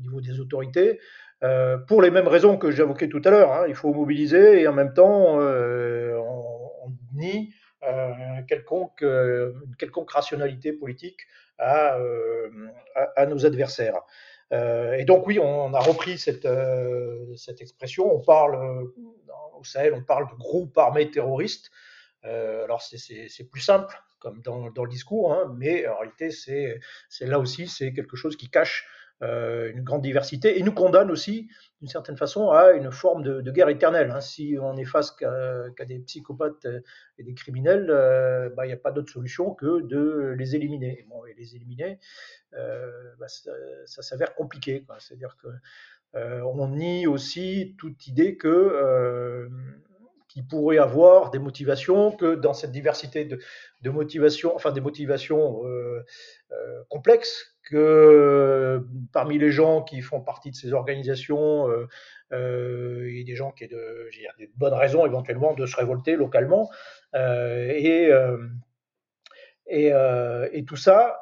niveau 0.00 0.20
des 0.20 0.38
autorités, 0.38 1.00
pour 1.86 2.02
les 2.02 2.10
mêmes 2.10 2.28
raisons 2.28 2.58
que 2.58 2.70
j'évoquais 2.70 3.08
tout 3.08 3.22
à 3.24 3.30
l'heure. 3.30 3.52
Hein. 3.52 3.64
il 3.66 3.74
faut 3.74 3.92
mobiliser 3.94 4.60
et 4.60 4.68
en 4.68 4.74
même 4.74 4.92
temps 4.92 5.38
on, 5.38 6.92
nie 7.14 7.54
quelconque, 8.46 9.02
quelconque 9.78 10.10
rationalité 10.10 10.74
politique 10.74 11.20
à 11.58 11.96
nos 13.26 13.46
adversaires. 13.46 14.02
Euh, 14.52 14.94
et 14.94 15.04
donc 15.04 15.26
oui, 15.26 15.38
on 15.38 15.74
a 15.74 15.80
repris 15.80 16.18
cette, 16.18 16.46
euh, 16.46 17.34
cette 17.36 17.60
expression. 17.60 18.14
On 18.14 18.20
parle 18.20 18.90
au 19.58 19.64
Sahel, 19.64 19.94
on 19.94 20.02
parle 20.02 20.28
de 20.30 20.34
groupes 20.36 20.76
armés 20.78 21.10
terroristes. 21.10 21.70
Euh, 22.24 22.64
alors 22.64 22.82
c'est 22.82 23.50
plus 23.50 23.60
simple 23.60 23.96
comme 24.18 24.42
dans, 24.42 24.70
dans 24.70 24.82
le 24.82 24.90
discours, 24.90 25.32
hein, 25.32 25.54
mais 25.56 25.86
en 25.86 25.96
réalité 25.98 26.30
c'est 26.32 26.80
là 27.20 27.38
aussi 27.38 27.68
c'est 27.68 27.92
quelque 27.92 28.16
chose 28.16 28.36
qui 28.36 28.50
cache 28.50 28.84
euh, 28.84 28.97
une 29.20 29.82
grande 29.82 30.02
diversité 30.02 30.58
et 30.58 30.62
nous 30.62 30.72
condamne 30.72 31.10
aussi, 31.10 31.48
d'une 31.80 31.88
certaine 31.88 32.16
façon, 32.16 32.50
à 32.50 32.72
une 32.72 32.90
forme 32.92 33.22
de, 33.22 33.50
guerre 33.50 33.68
éternelle. 33.68 34.10
Hein. 34.10 34.20
Si 34.20 34.56
on 34.60 34.76
est 34.76 34.84
face 34.84 35.10
qu'à 35.10 35.84
des 35.86 35.98
psychopathes 36.00 36.66
et 37.18 37.24
des 37.24 37.34
criminels, 37.34 37.88
euh, 37.90 38.48
bah, 38.50 38.64
il 38.64 38.68
n'y 38.68 38.74
a 38.74 38.78
pas 38.78 38.92
d'autre 38.92 39.12
solution 39.12 39.54
que 39.54 39.82
de 39.82 40.34
les 40.38 40.54
éliminer. 40.54 41.04
Bon, 41.08 41.24
et 41.26 41.34
les 41.34 41.56
éliminer, 41.56 41.98
euh, 42.54 42.90
bah, 43.18 43.26
ça, 43.28 44.02
s'avère 44.02 44.34
compliqué. 44.34 44.84
C'est-à-dire 44.98 45.36
que 45.36 45.48
on 46.14 46.68
nie 46.68 47.06
aussi 47.06 47.76
toute 47.78 48.06
idée 48.06 48.36
que 48.36 49.48
qui 50.28 50.42
pourrait 50.42 50.78
avoir 50.78 51.30
des 51.30 51.38
motivations, 51.38 52.12
que 52.12 52.34
dans 52.34 52.52
cette 52.52 52.70
diversité 52.70 53.24
de, 53.24 53.90
motivations, 53.90 54.54
enfin 54.54 54.72
des 54.72 54.80
motivations 54.80 55.64
euh, 55.64 56.04
euh, 56.52 56.82
complexes, 56.90 57.56
que 57.68 58.84
parmi 59.12 59.38
les 59.38 59.50
gens 59.50 59.82
qui 59.82 60.00
font 60.00 60.20
partie 60.20 60.50
de 60.50 60.56
ces 60.56 60.72
organisations, 60.72 61.68
euh, 61.68 61.86
euh 62.32 63.08
il 63.10 63.18
y 63.18 63.20
a 63.22 63.24
des 63.24 63.36
gens 63.36 63.52
qui 63.52 63.64
ont 63.64 63.68
de, 63.68 64.10
des 64.38 64.50
bonnes 64.56 64.74
raisons 64.74 65.06
éventuellement 65.06 65.54
de 65.54 65.66
se 65.66 65.76
révolter 65.76 66.16
localement. 66.16 66.70
Euh, 67.14 67.72
et, 69.70 70.64
tout 70.66 70.76
ça, 70.76 71.20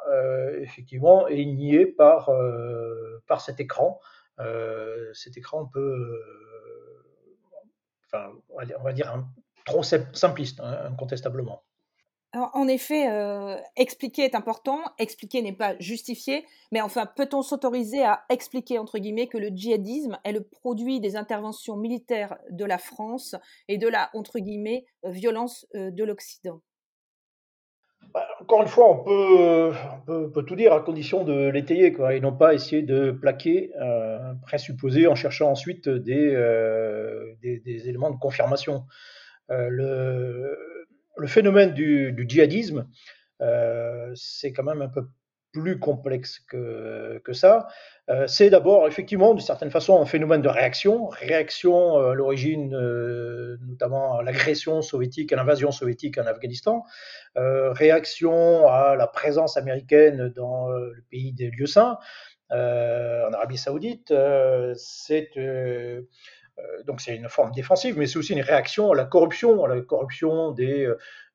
effectivement, 0.61 1.29
est 1.29 1.45
nié 1.45 1.87
par, 1.87 2.31
cet 3.41 3.61
écran. 3.61 4.01
cet 5.13 5.37
écran 5.37 5.67
peut 5.67 6.21
enfin, 8.07 8.33
on 8.51 8.83
va 8.83 8.93
dire, 8.93 9.11
un, 9.11 9.29
trop 9.67 9.83
simpliste, 9.83 10.61
hein, 10.61 10.79
incontestablement. 10.85 11.63
En 12.53 12.69
effet, 12.69 13.09
euh, 13.09 13.57
expliquer 13.77 14.23
est 14.23 14.35
important, 14.35 14.81
expliquer 14.99 15.41
n'est 15.41 15.55
pas 15.55 15.75
justifié, 15.79 16.45
mais 16.71 16.83
enfin, 16.83 17.07
peut-on 17.07 17.41
s'autoriser 17.41 18.05
à 18.05 18.25
expliquer, 18.29 18.79
entre 18.79 18.99
guillemets, 18.99 19.27
que 19.27 19.39
le 19.39 19.49
djihadisme 19.49 20.19
est 20.25 20.33
le 20.33 20.43
produit 20.43 21.01
des 21.01 21.17
interventions 21.17 21.77
militaires 21.77 22.37
de 22.51 22.65
la 22.65 22.77
France 22.79 23.37
et 23.69 23.79
de 23.79 23.89
la, 23.89 24.11
entre 24.13 24.39
guillemets, 24.39 24.85
violence 25.05 25.67
euh, 25.75 25.91
de 25.91 26.05
l'Occident? 26.05 26.61
Bah, 28.13 28.27
encore 28.41 28.63
une 28.63 28.69
fois, 28.69 28.91
on 28.91 29.03
peut, 29.03 30.45
tout 30.45 30.57
dire 30.57 30.75
à 30.75 30.81
condition 30.81 31.25
de 31.25 31.49
l'étayer, 31.49 31.97
et 32.13 32.21
non 32.21 32.37
pas 32.37 32.55
essayer 32.55 32.83
de 32.83 33.13
plaquer 33.13 33.73
un 33.81 34.35
présupposé 34.43 35.07
en 35.07 35.15
cherchant 35.15 35.51
ensuite 35.51 35.89
des, 35.89 36.35
euh, 36.35 37.35
éléments 37.43 38.11
de 38.11 38.19
confirmation. 38.19 38.85
Euh, 39.51 40.55
le, 41.17 41.27
phénomène 41.27 41.73
du, 41.73 42.15
djihadisme, 42.29 42.89
euh, 43.43 44.11
c'est 44.15 44.53
quand 44.53 44.63
même 44.63 44.83
un 44.83 44.89
peu 44.89 45.07
plus 45.53 45.79
complexe 45.79 46.41
que, 46.41 47.21
ça. 47.33 47.67
Euh, 48.11 48.27
c'est 48.27 48.51
d'abord 48.51 48.87
effectivement 48.87 49.33
d'une 49.33 49.45
certaine 49.45 49.71
façon 49.71 50.01
un 50.01 50.05
phénomène 50.05 50.43
de 50.43 50.49
réaction, 50.49 51.07
réaction 51.07 51.99
euh, 51.99 52.11
à 52.11 52.15
l'origine 52.15 52.71
notamment 53.67 54.19
à 54.19 54.23
l'agression 54.23 54.83
soviétique, 54.83 55.33
à 55.33 55.37
l'invasion 55.37 55.71
soviétique 55.71 56.19
en 56.19 56.27
Afghanistan, 56.27 56.85
réaction 57.35 58.69
à 58.69 58.97
la 58.97 59.07
présence 59.07 59.57
américaine 59.57 60.29
dans 60.37 60.69
le 60.69 61.03
pays 61.11 61.33
des 61.33 61.51
lieux 61.51 61.67
saints, 61.67 61.99
en 62.51 63.33
Arabie 63.33 63.59
Saoudite. 63.59 64.13
c'est 64.75 65.31
donc 66.87 67.01
c'est 67.01 67.15
une 67.15 67.29
forme 67.29 67.53
défensive, 67.53 67.99
mais 67.99 68.07
c'est 68.07 68.19
aussi 68.19 68.33
une 68.33 68.41
réaction 68.41 68.93
à 68.93 68.95
la 68.95 69.05
corruption, 69.05 69.65
à 69.65 69.69
la 69.69 69.81
corruption 69.83 70.53
des 70.53 70.91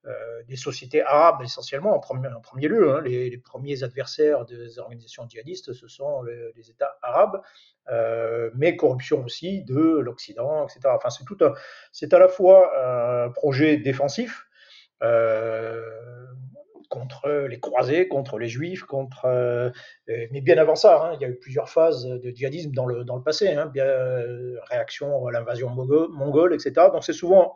euh, 0.08 0.42
des 0.48 0.56
sociétés 0.56 1.04
arabes 1.04 1.44
essentiellement 1.44 1.96
en 1.96 2.00
premier, 2.00 2.68
lieu. 2.68 2.92
Hein. 2.92 3.01
les, 3.01 3.38
premiers 3.38 3.84
adversaires 3.84 4.46
des 4.46 4.80
organisations 4.80 5.30
djihadistes, 5.30 5.74
ce 5.74 5.88
sont 5.88 6.24
les, 6.24 6.72
États 6.72 6.98
arabes, 7.04 7.40
euh, 7.92 8.50
mais 8.56 8.75
corruption 8.75 9.24
aussi 9.24 9.62
de 9.62 10.00
l'Occident, 10.00 10.66
etc. 10.66 10.80
Enfin, 10.86 11.12
c'est 11.12 11.24
tout 11.24 11.38
c'est 11.92 12.16
à 12.16 12.18
la 12.18 12.28
fois 12.28 12.72
un 13.25 13.30
projet 13.30 13.78
défensif. 13.78 14.48
Euh, 15.04 15.86
contre 16.91 17.48
les 17.50 17.60
croisés, 17.60 18.10
contre 18.10 18.38
les 18.38 18.50
juifs, 18.50 18.83
contre. 18.83 19.25
Euh, 19.25 19.71
mais 20.07 20.41
bien 20.41 20.57
avant 20.57 20.75
ça, 20.75 21.01
hein, 21.05 21.15
il 21.15 21.21
y 21.21 21.25
a 21.25 21.29
eu 21.29 21.38
plusieurs 21.38 21.69
phases 21.69 22.05
de 22.05 22.29
djihadisme 22.31 22.71
dans 22.71 22.86
le, 22.86 23.05
dans 23.05 23.15
le 23.15 23.24
passé, 23.24 23.48
hein, 23.48 23.67
bien, 23.67 23.86
euh, 23.86 24.57
réaction 24.69 25.25
à 25.25 25.31
l'invasion 25.31 25.69
mongole, 25.69 26.53
etc. 26.53 26.74
Donc 26.91 27.05
c'est 27.05 27.13
souvent 27.13 27.55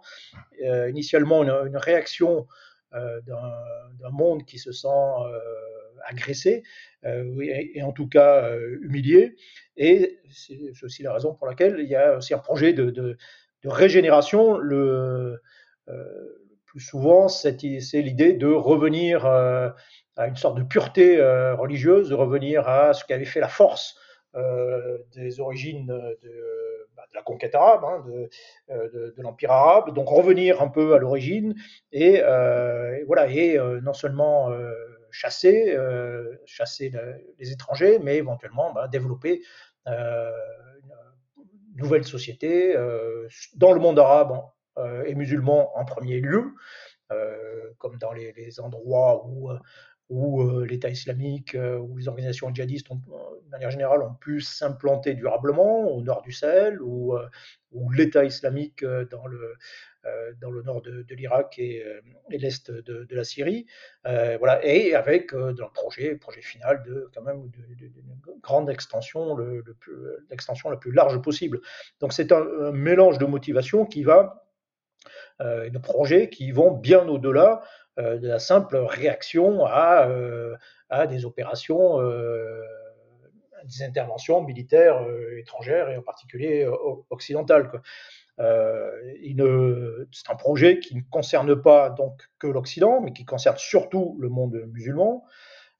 euh, 0.63 0.89
initialement 0.89 1.43
une, 1.43 1.77
réaction 1.77 2.47
d'un 2.93 4.09
monde 4.09 4.45
qui 4.45 4.57
se 4.57 4.71
sent 4.71 4.87
agressé, 6.05 6.63
et, 7.03 7.83
en 7.83 7.91
tout 7.91 8.07
cas 8.07 8.49
humilié. 8.79 9.35
Et 9.75 10.19
c'est 10.31 10.71
aussi 10.81 11.03
la 11.03 11.11
raison 11.11 11.35
pour 11.35 11.45
laquelle 11.45 11.75
il 11.79 11.89
y 11.89 11.95
a 11.95 12.15
aussi 12.15 12.33
un 12.33 12.39
projet 12.39 12.71
de, 12.71 12.89
de, 12.89 13.17
régénération. 13.65 14.57
Souvent, 16.79 17.27
c'est 17.27 17.61
l'idée 17.61 18.33
de 18.33 18.47
revenir 18.47 19.25
euh, 19.25 19.69
à 20.17 20.27
une 20.27 20.35
sorte 20.35 20.57
de 20.57 20.63
pureté 20.63 21.19
euh, 21.19 21.55
religieuse, 21.55 22.09
de 22.09 22.15
revenir 22.15 22.67
à 22.67 22.93
ce 22.93 23.05
qui 23.05 23.13
avait 23.13 23.25
fait 23.25 23.39
la 23.39 23.47
force 23.47 23.97
euh, 24.35 24.97
des 25.13 25.39
origines 25.39 25.87
de, 25.87 26.87
bah, 26.95 27.03
la 27.13 27.21
conquête 27.21 27.55
arabe, 27.55 27.83
hein, 27.85 28.05
de, 28.69 29.13
l'empire 29.17 29.51
arabe, 29.51 29.93
donc 29.93 30.09
revenir 30.09 30.61
un 30.61 30.67
peu 30.67 30.93
à 30.93 30.97
l'origine 30.97 31.55
et, 31.91 32.21
voilà 33.07 33.27
non 33.81 33.93
seulement 33.93 34.51
chasser, 35.11 35.77
chasser 36.45 36.91
les 37.39 37.51
étrangers, 37.51 37.99
mais 37.99 38.17
éventuellement 38.17 38.73
bah, 38.73 38.87
développer 38.89 39.41
une 39.85 40.33
nouvelle 41.77 42.03
société 42.03 42.75
dans 43.55 43.71
le 43.71 43.79
monde 43.79 43.99
arabe 43.99 44.41
et 45.05 45.15
musulmans 45.15 45.77
en 45.77 45.85
premier 45.85 46.19
lieu, 46.19 46.53
euh, 47.11 47.69
comme 47.77 47.97
dans 47.99 48.13
les, 48.13 48.59
endroits 48.59 49.27
où 50.09 50.41
euh, 50.41 50.65
l'État 50.65 50.89
islamique 50.89 51.55
ou 51.55 51.97
les 51.97 52.07
organisations 52.07 52.51
djihadistes, 52.51 52.89
ont, 52.89 52.95
de 52.95 53.49
manière 53.51 53.69
générale, 53.69 54.01
ont 54.01 54.15
pu 54.15 54.41
s'implanter 54.41 55.13
durablement 55.13 55.91
au 55.91 56.01
nord 56.01 56.23
du 56.23 56.31
Sahel, 56.31 56.81
ou, 56.81 57.15
l'État 57.91 58.23
islamique 58.23 58.83
dans 58.83 59.27
le, 59.27 59.55
dans 60.41 60.49
le 60.49 60.63
nord 60.63 60.81
de, 60.81 61.05
l'Irak 61.13 61.59
et, 61.59 61.83
l'est 62.29 62.71
de, 62.71 63.15
la 63.15 63.23
Syrie. 63.23 63.67
voilà, 64.03 64.65
et 64.65 64.95
avec 64.95 65.35
dans 65.35 65.65
le 65.65 65.73
projet, 65.73 66.15
projet 66.15 66.41
final 66.41 66.81
de 66.83 67.07
quand 67.13 67.21
même 67.21 67.49
d'une 67.49 68.17
grande 68.41 68.69
extension, 68.69 69.37
l'extension 70.31 70.69
le, 70.69 70.75
la 70.75 70.79
plus 70.79 70.91
large 70.91 71.21
possible. 71.21 71.61
Donc 71.99 72.13
c'est 72.13 72.31
un 72.31 72.71
mélange 72.71 73.19
de 73.19 73.25
motivations 73.25 73.85
qui 73.85 74.03
va 74.03 74.44
euh, 75.41 75.69
de 75.69 75.77
projets 75.77 76.29
qui 76.29 76.51
vont 76.51 76.71
bien 76.71 77.05
au-delà 77.09 77.61
euh, 77.99 78.17
de 78.17 78.27
la 78.27 78.39
simple 78.39 78.77
réaction 78.77 79.65
à, 79.65 80.07
euh, 80.07 80.55
à 80.89 81.07
des 81.07 81.25
opérations, 81.25 81.99
des 83.65 83.83
interventions 83.83 84.41
militaires 84.41 85.05
étrangères 85.37 85.89
et 85.89 85.97
en 85.97 86.01
particulier 86.01 86.65
occidentales. 87.09 87.69
c'est 88.37 90.29
un 90.29 90.35
projet 90.37 90.79
qui 90.79 90.95
ne 90.95 91.01
concerne 91.09 91.61
pas 91.61 91.89
donc 91.89 92.29
que 92.39 92.47
l'Occident, 92.47 93.01
mais 93.01 93.11
qui 93.11 93.25
concerne 93.25 93.57
surtout 93.57 94.15
le 94.19 94.29
monde 94.29 94.63
musulman. 94.71 95.25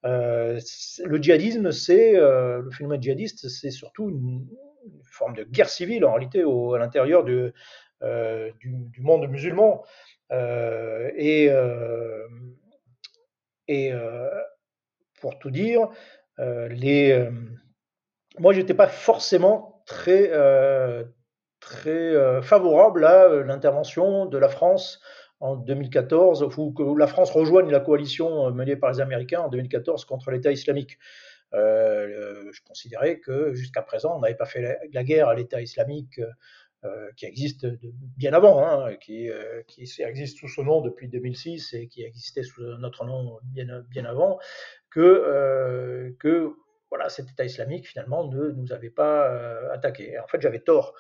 le 0.04 1.18
djihadisme, 1.22 1.72
c'est 1.72 2.14
le 2.14 2.70
phénomène 2.72 3.02
djihadiste, 3.02 3.48
c'est 3.48 3.72
surtout 3.72 4.10
une, 4.10 4.48
forme 5.04 5.36
de 5.36 5.44
guerre 5.44 5.70
civile 5.70 6.06
en 6.06 6.12
réalité 6.12 6.44
à 6.44 6.78
l'intérieur 6.78 7.24
de, 7.24 7.54
euh, 8.04 8.52
du, 8.60 9.02
monde 9.02 9.28
musulman. 9.30 9.84
Euh, 10.32 11.10
et 11.16 11.50
euh, 13.92 14.30
pour 15.22 15.40
tout 15.40 15.50
dire, 15.50 15.88
les, 16.38 17.30
moi, 18.38 18.54
j'étais 18.54 18.74
pas 18.74 18.88
forcément 18.88 19.84
très, 19.86 20.30
très 21.60 22.42
favorable 22.42 23.06
à 23.06 23.30
l'intervention 23.44 24.26
de 24.26 24.38
la 24.38 24.50
France 24.50 25.00
en 25.40 25.56
2014, 25.56 26.44
ou 26.58 26.74
que 26.74 26.98
la 26.98 27.08
France 27.08 27.32
rejoigne 27.32 27.72
la 27.72 27.80
coalition 27.80 28.52
menée 28.52 28.76
par 28.76 28.92
les 28.92 29.00
Américains 29.00 29.42
en 29.42 29.50
2014 29.50 30.04
contre 30.06 30.32
l'État 30.32 30.52
islamique. 30.52 30.98
je 31.54 32.62
considérais 32.68 33.20
que 33.20 33.54
jusqu'à 33.54 33.82
présent, 33.82 34.18
on 34.18 34.20
n'avait 34.20 34.36
pas 34.36 34.46
fait 34.46 34.80
la, 34.92 35.04
guerre 35.04 35.30
à 35.30 35.36
l'État 35.36 35.62
islamique 35.62 36.20
qui 37.18 37.26
existe 37.26 37.66
bien 38.16 38.34
avant, 38.34 38.64
hein, 38.64 38.96
qui, 38.98 39.30
qui, 39.68 39.90
existe 40.00 40.38
sous 40.38 40.48
ce 40.48 40.62
nom 40.62 40.82
depuis 40.82 41.08
2006 41.08 41.74
et 41.74 41.88
qui 41.88 42.04
existait 42.04 42.44
sous 42.44 42.62
notre 42.78 43.06
nom 43.06 43.40
bien, 43.44 44.06
avant, 44.06 44.38
que, 44.92 46.16
que 46.20 46.54
voilà, 46.92 47.10
cet 47.10 47.32
État 47.32 47.44
islamique 47.44 47.88
finalement 47.88 48.28
ne 48.28 48.50
nous 48.52 48.72
avait 48.72 48.92
pas 48.92 49.28
attaqué. 49.72 50.20
en 50.20 50.28
fait, 50.28 50.40
j'avais 50.42 50.60
tort. 50.60 50.94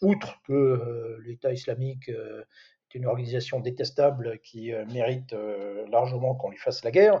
Outre 0.00 0.40
que 0.46 1.18
l'État 1.24 1.52
islamique 1.52 2.08
est 2.08 2.94
une 2.94 3.06
organisation 3.06 3.58
détestable 3.58 4.38
qui 4.44 4.72
mérite 4.92 5.34
largement 5.90 6.36
qu'on 6.36 6.50
lui 6.50 6.58
fasse 6.58 6.84
la 6.84 6.92
guerre, 6.92 7.20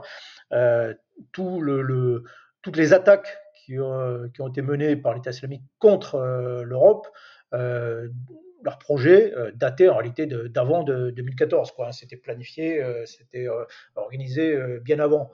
toutes 1.32 2.76
les 2.76 2.92
attaques 2.92 3.36
qui 3.64 3.78
ont, 3.78 4.48
été 4.48 4.62
menées 4.62 4.96
par 4.96 5.14
l'État 5.14 5.30
islamique 5.30 5.62
contre 5.78 6.18
l'Europe 6.64 7.06
euh, 7.06 7.18
leur 8.62 8.78
projet 8.78 9.34
euh, 9.36 9.50
datait 9.54 9.88
en 9.88 9.96
réalité 9.96 10.26
d'avant 10.26 10.82
de, 10.82 11.10
2014. 11.10 11.72
Quoi. 11.72 11.88
Hein. 11.88 11.92
C'était 11.92 12.16
planifié, 12.16 12.82
euh, 12.82 13.04
c'était 13.06 13.46
organisé 13.94 14.56
bien 14.80 14.98
avant. 14.98 15.30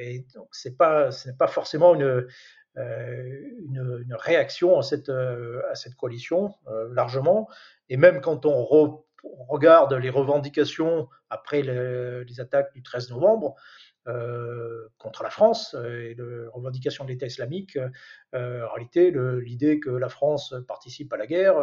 et 0.00 0.24
donc 0.34 0.48
pas, 0.78 1.10
ce 1.10 1.28
n'est 1.28 1.36
pas 1.36 1.46
forcément 1.46 1.94
une, 1.94 2.26
une, 2.76 4.16
réaction 4.18 4.78
à 4.78 4.82
cette, 4.82 5.08
à 5.08 5.74
cette 5.74 5.94
coalition, 5.94 6.54
largement. 6.92 7.48
Et 7.88 7.96
même 7.96 8.20
quand 8.20 8.46
on, 8.46 8.64
regarde 9.48 9.92
les 9.94 10.10
revendications 10.10 11.08
après 11.30 11.62
les 11.62 12.40
attaques 12.40 12.72
du 12.74 12.82
13 12.82 13.10
novembre, 13.10 13.56
euh, 14.08 14.88
contre 14.98 15.24
la 15.24 15.30
France 15.30 15.74
euh, 15.74 16.10
et 16.10 16.14
les 16.14 16.46
revendications 16.52 17.04
de 17.04 17.10
l'État 17.10 17.26
islamique. 17.26 17.76
Euh, 18.34 18.64
en 18.64 18.72
réalité, 18.72 19.10
l'idée 19.10 19.80
que 19.80 19.90
la 19.90 20.08
France 20.08 20.54
participe 20.68 21.12
à 21.12 21.16
la 21.16 21.26
guerre, 21.26 21.56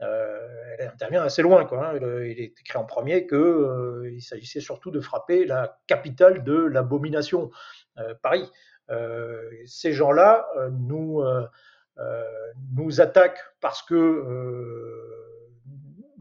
elle 0.00 0.88
intervient 0.92 1.24
assez 1.24 1.42
loin. 1.42 1.66
Hein. 1.72 1.98
il, 2.24 2.40
est 2.40 2.60
écrit 2.60 2.78
en 2.78 2.84
premier 2.84 3.26
qu'il 3.26 4.22
s'agissait 4.22 4.60
surtout 4.60 4.92
de 4.92 5.00
frapper 5.00 5.44
la 5.46 5.80
capitale 5.88 6.44
de 6.44 6.54
l'abomination, 6.54 7.50
Paris. 8.22 8.48
ces 9.66 9.92
gens-là 9.92 10.46
nous, 10.70 11.24
nous 12.76 13.00
attaquent 13.00 13.42
parce 13.60 13.82
que 13.82 15.27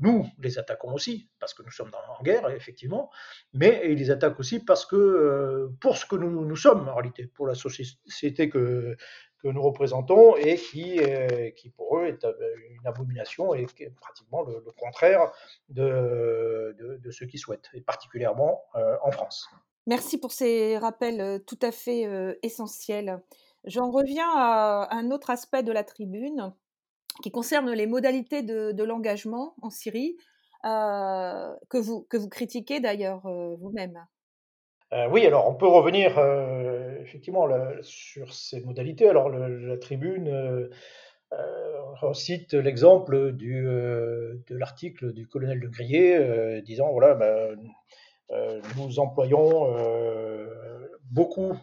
nous 0.01 0.27
les 0.39 0.59
attaquons 0.59 0.93
aussi, 0.93 1.29
parce 1.39 1.53
que 1.53 1.63
nous 1.63 1.71
sommes 1.71 1.91
en 2.19 2.23
guerre, 2.23 2.49
effectivement, 2.49 3.09
mais 3.53 3.81
ils 3.85 3.97
les 3.97 4.11
attaquent 4.11 4.39
aussi 4.39 4.59
parce 4.59 4.85
que, 4.85 4.95
euh, 4.95 5.69
pour 5.81 5.97
ce 5.97 6.05
que 6.05 6.15
nous, 6.15 6.45
nous, 6.45 6.55
sommes 6.55 6.87
en 6.87 6.95
réalité, 6.95 7.27
pour 7.27 7.47
la 7.47 7.55
société 7.55 8.49
que, 8.49 8.95
nous 9.43 9.61
représentons 9.61 10.35
et 10.35 10.57
qui, 10.57 10.99
euh, 10.99 11.51
pour 11.77 11.99
eux 11.99 12.07
est 12.07 12.25
euh, 12.25 12.33
une 12.71 12.85
abomination 12.85 13.53
et 13.53 13.65
qui 13.65 13.83
est 13.83 13.95
pratiquement 13.95 14.41
le, 14.41 14.59
contraire 14.77 15.31
de, 15.69 16.75
de, 16.77 17.11
ce 17.11 17.23
qu'ils 17.23 17.39
souhaitent, 17.39 17.69
et 17.73 17.79
particulièrement 17.79 18.63
en 19.01 19.11
France. 19.11 19.47
Merci 19.85 20.17
pour 20.17 20.33
ces 20.33 20.77
rappels 20.77 21.41
tout 21.45 21.59
à 21.61 21.71
fait 21.71 22.37
essentiels. 22.43 23.21
J'en 23.63 23.89
reviens 23.89 24.29
à 24.35 24.93
un 24.93 25.11
autre 25.11 25.29
aspect 25.29 25.63
de 25.63 25.71
la 25.71 25.85
tribune 25.85 26.53
qui 27.21 27.31
concerne 27.31 27.71
les 27.71 27.87
modalités 27.87 28.41
de, 28.43 28.83
l'engagement 28.83 29.55
en 29.61 29.69
Syrie, 29.69 30.17
euh, 30.65 31.53
que, 31.69 31.77
vous, 31.77 32.05
que 32.09 32.17
vous 32.17 32.29
critiquez 32.29 32.79
d'ailleurs 32.79 33.25
euh, 33.25 33.55
vous-même? 33.59 34.05
Euh, 34.93 35.07
oui, 35.09 35.25
alors 35.25 35.49
on 35.49 35.53
peut 35.53 35.67
revenir 35.67 36.17
effectivement 37.01 37.47
sur 37.81 38.33
ces 38.33 38.61
modalités. 38.61 39.09
Alors 39.09 39.29
la 39.29 39.77
tribune 39.77 40.69
cite 42.13 42.53
l'exemple 42.53 43.33
de 43.33 44.39
l'article 44.49 45.11
du 45.11 45.27
colonel 45.27 45.59
de 45.59 45.67
Grier 45.67 46.61
disant 46.61 46.91
voilà, 46.91 47.15
ben, 47.15 47.59
nous 48.77 48.99
employons 48.99 49.75
beaucoup 51.11 51.53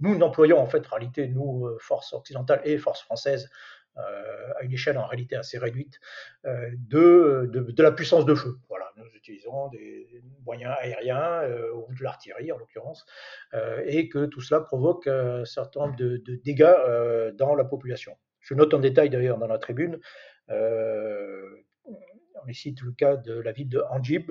nous 0.00 0.16
n'employons 0.16 0.58
en 0.58 0.66
fait 0.66 0.84
en 0.86 0.96
réalité, 0.96 1.28
nous, 1.28 1.68
forces 1.78 2.12
occidentales 2.12 2.60
et 2.64 2.76
forces 2.76 3.02
françaises, 3.02 3.48
à 3.96 4.62
une 4.62 4.72
échelle 4.72 4.98
en 4.98 5.06
réalité 5.06 5.36
assez 5.36 5.58
réduite, 5.58 6.00
euh, 6.46 6.70
de, 6.88 7.50
de, 7.52 7.82
la 7.82 7.92
puissance 7.92 8.24
de 8.24 8.34
feu. 8.34 8.56
Voilà, 8.68 8.90
nous 8.96 9.06
utilisons 9.14 9.68
des 9.68 10.22
moyens 10.44 10.74
aériens 10.80 11.42
euh, 11.42 11.72
ou 11.74 11.92
de 11.94 12.02
l'artillerie 12.02 12.52
en 12.52 12.58
l'occurrence, 12.58 13.04
et 13.84 14.08
que 14.08 14.26
tout 14.26 14.40
cela 14.40 14.60
provoque 14.60 15.06
un 15.06 15.44
certain 15.44 15.80
nombre 15.80 15.96
de, 15.96 16.18
de 16.18 16.36
dégâts 16.36 17.36
dans 17.36 17.54
la 17.54 17.64
population. 17.64 18.16
Je 18.40 18.54
note 18.54 18.74
en 18.74 18.78
détail 18.78 19.10
d'ailleurs 19.10 19.38
dans 19.38 19.46
la 19.46 19.58
tribune, 19.58 20.00
on 20.48 22.52
cite 22.52 22.82
le 22.82 22.92
cas 22.92 23.16
de 23.16 23.34
la 23.34 23.52
ville 23.52 23.68
de 23.68 23.82
Anjib 23.90 24.30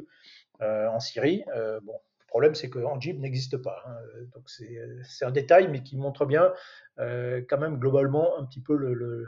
en 0.59 0.99
Syrie. 0.99 1.43
bon, 1.83 1.99
problème, 2.31 2.55
c'est 2.55 2.69
que 2.69 2.79
n'existe 3.19 3.57
pas. 3.57 3.83
Hein. 3.85 3.97
Donc 4.33 4.49
c'est 4.49 5.25
un 5.25 5.31
détail, 5.31 5.67
mais 5.67 5.83
qui 5.83 5.97
montre 5.97 6.25
bien 6.25 6.53
euh, 6.99 7.41
quand 7.47 7.57
même 7.57 7.77
globalement 7.77 8.39
un 8.39 8.45
petit 8.45 8.61
peu 8.61 8.75
le, 8.75 8.93
le, 8.93 9.27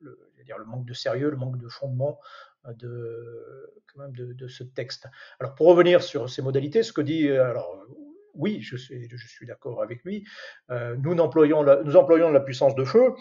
le, 0.00 0.64
manque 0.66 0.84
de 0.84 0.94
sérieux, 0.94 1.30
le 1.30 1.36
manque 1.36 1.58
de 1.58 1.68
fondement 1.68 2.18
euh, 2.66 2.72
de, 2.74 3.72
quand 3.86 4.02
même 4.02 4.12
de, 4.12 4.48
ce 4.48 4.64
texte. 4.64 5.06
Alors 5.38 5.54
pour 5.54 5.68
revenir 5.68 6.02
sur 6.02 6.28
ces 6.28 6.42
modalités, 6.42 6.82
ce 6.82 6.92
que 6.92 7.02
dit, 7.02 7.28
euh, 7.28 7.48
alors 7.48 7.86
oui, 8.34 8.60
je 8.60 8.76
suis, 8.76 9.08
je 9.08 9.44
d'accord 9.46 9.82
avec 9.82 10.02
lui, 10.04 10.24
nous, 10.70 11.16
employons 11.18 11.62
la, 11.62 11.80
employons 11.96 12.30
la 12.30 12.40
puissance 12.40 12.74
de 12.74 12.84
feu, 12.84 13.14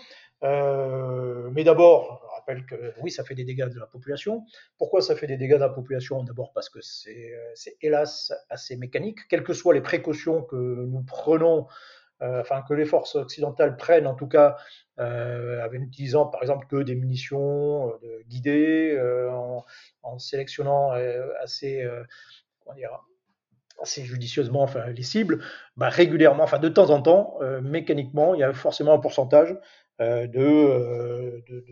mais 0.44 1.64
d'abord, 1.64 2.22
rappelle 2.42 2.66
que 2.66 2.94
oui, 3.02 3.12
ça 3.12 3.24
fait 3.24 3.36
des 3.36 3.46
dégâts 3.46 3.68
de 3.68 3.80
la 3.80 3.86
population. 3.86 4.46
Pourquoi 4.78 5.02
ça 5.02 5.16
fait 5.16 5.28
des 5.28 5.38
dégâts 5.38 5.54
de 5.54 5.60
la 5.60 5.70
population? 5.70 6.24
D'abord 6.24 6.52
parce 6.54 6.70
que 6.70 6.80
c'est 6.82 7.78
hélas 7.82 8.34
assez 8.50 8.76
mécanique. 8.76 9.28
Quelles 9.30 9.44
que 9.44 9.54
soient 9.54 9.74
les 9.74 9.82
précautions 9.82 10.44
que 10.44 10.56
nous 10.56 11.04
prenons, 11.04 11.68
euh, 12.22 12.42
enfin 12.42 12.64
que 12.68 12.74
les 12.74 12.86
forces 12.86 13.16
occidentales 13.16 13.78
prennent 13.78 14.08
en 14.08 14.16
tout 14.16 14.28
cas, 14.28 14.58
euh, 15.00 15.66
en 15.66 15.72
utilisant 15.74 16.26
par 16.26 16.42
exemple 16.42 16.68
que 16.68 16.84
des 16.84 16.96
munitions 16.96 17.90
euh, 18.04 18.22
guidées, 18.28 19.00
en, 20.04 20.20
sélectionnant 20.20 20.92
assez, 21.42 21.88
assez 23.82 24.04
judicieusement 24.04 24.62
enfin, 24.62 24.88
les 24.88 25.04
cibles, 25.04 25.44
bah, 25.78 25.90
régulièrement, 25.90 26.44
enfin 26.44 26.60
de 26.60 26.70
temps 26.70 26.90
en 26.90 27.02
temps, 27.02 27.40
mécaniquement, 27.62 28.36
il 28.36 28.42
y 28.42 28.44
a 28.44 28.54
forcément 28.54 28.94
un 28.94 29.00
pourcentage 29.00 29.58
de, 30.00 31.44
de, 31.48 31.64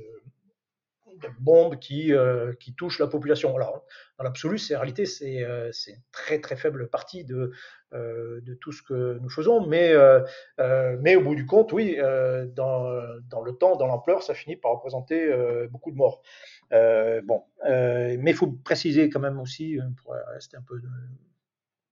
de 1.20 1.30
bombes 1.40 1.78
qui, 1.80 2.14
euh, 2.14 2.54
touchent 2.78 3.00
la 3.00 3.08
population. 3.08 3.56
Alors, 3.56 3.84
dans 4.18 4.24
l'absolu, 4.24 4.58
c'est 4.58 4.76
en 4.76 4.80
réalité, 4.80 5.06
c'est 5.06 5.44
euh, 5.44 5.72
une 5.88 6.02
très 6.12 6.40
très 6.40 6.56
faible 6.56 6.90
partie 6.90 7.26
de, 7.26 7.52
euh, 7.94 8.42
tout 8.62 8.72
ce 8.72 8.82
que 8.82 9.18
nous 9.20 9.30
faisons, 9.30 9.66
mais, 9.66 9.96
au 9.96 11.22
bout 11.22 11.36
du 11.36 11.46
compte, 11.46 11.74
oui, 11.74 11.98
dans, 12.56 13.02
dans 13.30 13.42
le 13.42 13.54
temps, 13.54 13.76
dans 13.76 13.88
l'ampleur, 13.88 14.24
ça 14.24 14.34
finit 14.34 14.56
par 14.56 14.72
représenter 14.72 15.32
beaucoup 15.70 15.92
de 15.92 15.98
morts. 15.98 16.22
bon, 16.72 17.44
mais 17.64 18.32
il 18.32 18.36
faut 18.36 18.48
préciser 18.64 19.10
quand 19.10 19.20
même 19.20 19.40
aussi, 19.40 19.80
pour 20.04 20.16
rester 20.34 20.58
un 20.58 20.64
peu 20.68 20.80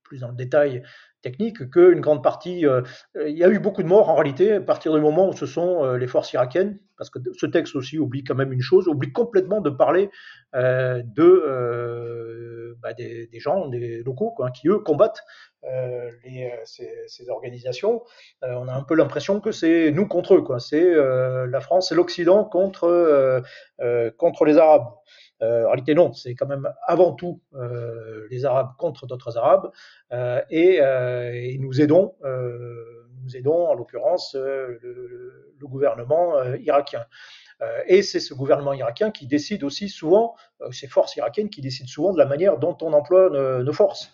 plus 0.07 0.19
dans 0.19 0.29
le 0.29 0.35
détail 0.35 0.83
technique, 1.21 1.69
qu'une 1.71 1.99
grande 1.99 2.23
partie, 2.23 2.65
euh, 2.65 2.81
il 3.15 3.37
y 3.37 3.43
a 3.43 3.49
eu 3.49 3.59
beaucoup 3.59 3.83
de 3.83 3.87
morts 3.87 4.09
en 4.09 4.15
réalité 4.15 4.53
à 4.53 4.61
partir 4.61 4.93
du 4.93 5.01
moment 5.01 5.29
où 5.29 5.33
ce 5.33 5.45
sont 5.45 5.83
euh, 5.83 5.97
les 5.97 6.07
forces 6.07 6.31
irakiennes, 6.33 6.79
parce 6.97 7.09
que 7.09 7.19
ce 7.37 7.45
texte 7.45 7.75
aussi 7.75 7.99
oublie 7.99 8.23
quand 8.23 8.35
même 8.35 8.53
une 8.53 8.61
chose, 8.61 8.87
oublie 8.87 9.11
complètement 9.11 9.61
de 9.61 9.69
parler 9.69 10.09
euh, 10.55 11.01
de, 11.03 12.75
bah, 12.81 12.93
des, 12.93 13.29
gens, 13.39 13.67
des 13.67 14.03
locaux, 14.03 14.33
qui 14.55 14.69
eux 14.69 14.79
combattent 14.79 15.21
ces, 16.63 17.29
organisations. 17.29 18.03
on 18.41 18.67
a 18.67 18.73
un 18.73 18.83
peu 18.83 18.95
l'impression 18.95 19.41
que 19.41 19.51
c'est 19.51 19.91
nous 19.91 20.07
contre 20.07 20.35
eux. 20.35 20.59
C'est 20.59 20.95
la 20.95 21.59
France 21.59 21.91
et 21.91 21.95
l'Occident 21.95 22.45
contre, 22.45 23.43
contre 24.17 24.45
les 24.45 24.57
Arabes. 24.57 24.87
Euh, 25.41 25.65
en 25.65 25.67
réalité, 25.67 25.93
non, 25.93 26.13
c'est 26.13 26.35
quand 26.35 26.47
même 26.47 26.71
avant 26.85 27.13
tout 27.13 27.41
euh, 27.53 28.27
les 28.31 28.45
Arabes 28.45 28.71
contre 28.77 29.05
d'autres 29.05 29.37
Arabes, 29.37 29.71
euh, 30.11 30.41
et, 30.49 31.57
nous 31.59 31.81
aidons, 31.81 32.15
nous 32.23 33.35
aidons 33.35 33.67
en 33.67 33.73
l'occurrence 33.73 34.35
le, 34.35 35.43
gouvernement 35.61 36.41
irakien. 36.55 37.05
et 37.87 38.01
c'est 38.01 38.21
ce 38.21 38.33
gouvernement 38.33 38.73
irakien 38.73 39.11
qui 39.11 39.27
décide 39.27 39.63
aussi 39.63 39.89
souvent, 39.89 40.35
ces 40.71 40.87
forces 40.87 41.15
irakiennes 41.17 41.49
qui 41.49 41.61
décident 41.61 41.89
souvent 41.89 42.13
de 42.13 42.17
la 42.17 42.25
manière 42.25 42.57
dont 42.57 42.77
on 42.81 42.93
emploie 42.93 43.29
nos, 43.29 43.73
forces. 43.73 44.11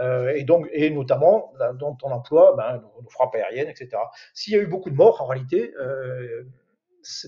et 0.00 0.42
donc, 0.42 0.68
et 0.72 0.90
notamment 0.90 1.52
dont 1.74 1.96
on 2.02 2.10
emploie 2.10 2.56
ben, 2.56 2.82
nos, 3.02 3.08
frappes 3.10 3.36
aériennes, 3.36 3.68
etc. 3.68 3.98
S'il 4.34 4.54
y 4.54 4.56
a 4.56 4.60
eu 4.60 4.66
beaucoup 4.66 4.90
de 4.90 4.96
morts, 4.96 5.20
en 5.20 5.26
réalité, 5.26 5.72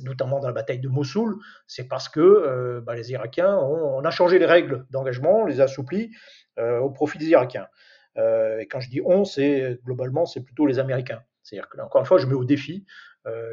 notamment 0.03 0.41
dans 0.41 0.47
la 0.47 0.53
bataille 0.53 0.81
de 0.81 0.89
Mossoul, 0.89 1.39
c'est 1.67 1.89
parce 1.89 2.09
que 2.09 2.81
bah, 2.81 2.95
les 2.95 3.13
Irakiens, 3.13 3.57
ont, 3.57 3.99
on 3.99 4.05
a 4.05 4.11
changé 4.11 4.39
les 4.39 4.47
règles 4.47 4.87
d'engagement, 4.91 5.43
on 5.43 5.47
les 5.47 5.61
a 5.61 5.65
assouplis 5.65 6.11
au 6.59 6.91
profit 6.91 7.19
des 7.19 7.27
Irakiens. 7.27 7.69
et 8.17 8.67
quand 8.71 8.81
je 8.81 8.91
dis 8.91 9.01
on, 9.05 9.25
c'est 9.25 9.79
globalement, 9.85 10.27
c'est 10.27 10.43
plutôt 10.43 10.67
les 10.67 10.79
Américains. 10.79 11.23
C'est-à-dire 11.43 11.69
que, 11.69 11.81
encore 11.81 12.01
une 12.01 12.07
fois, 12.07 12.19
je 12.19 12.27
mets 12.27 12.35
au 12.35 12.45
défi 12.45 12.85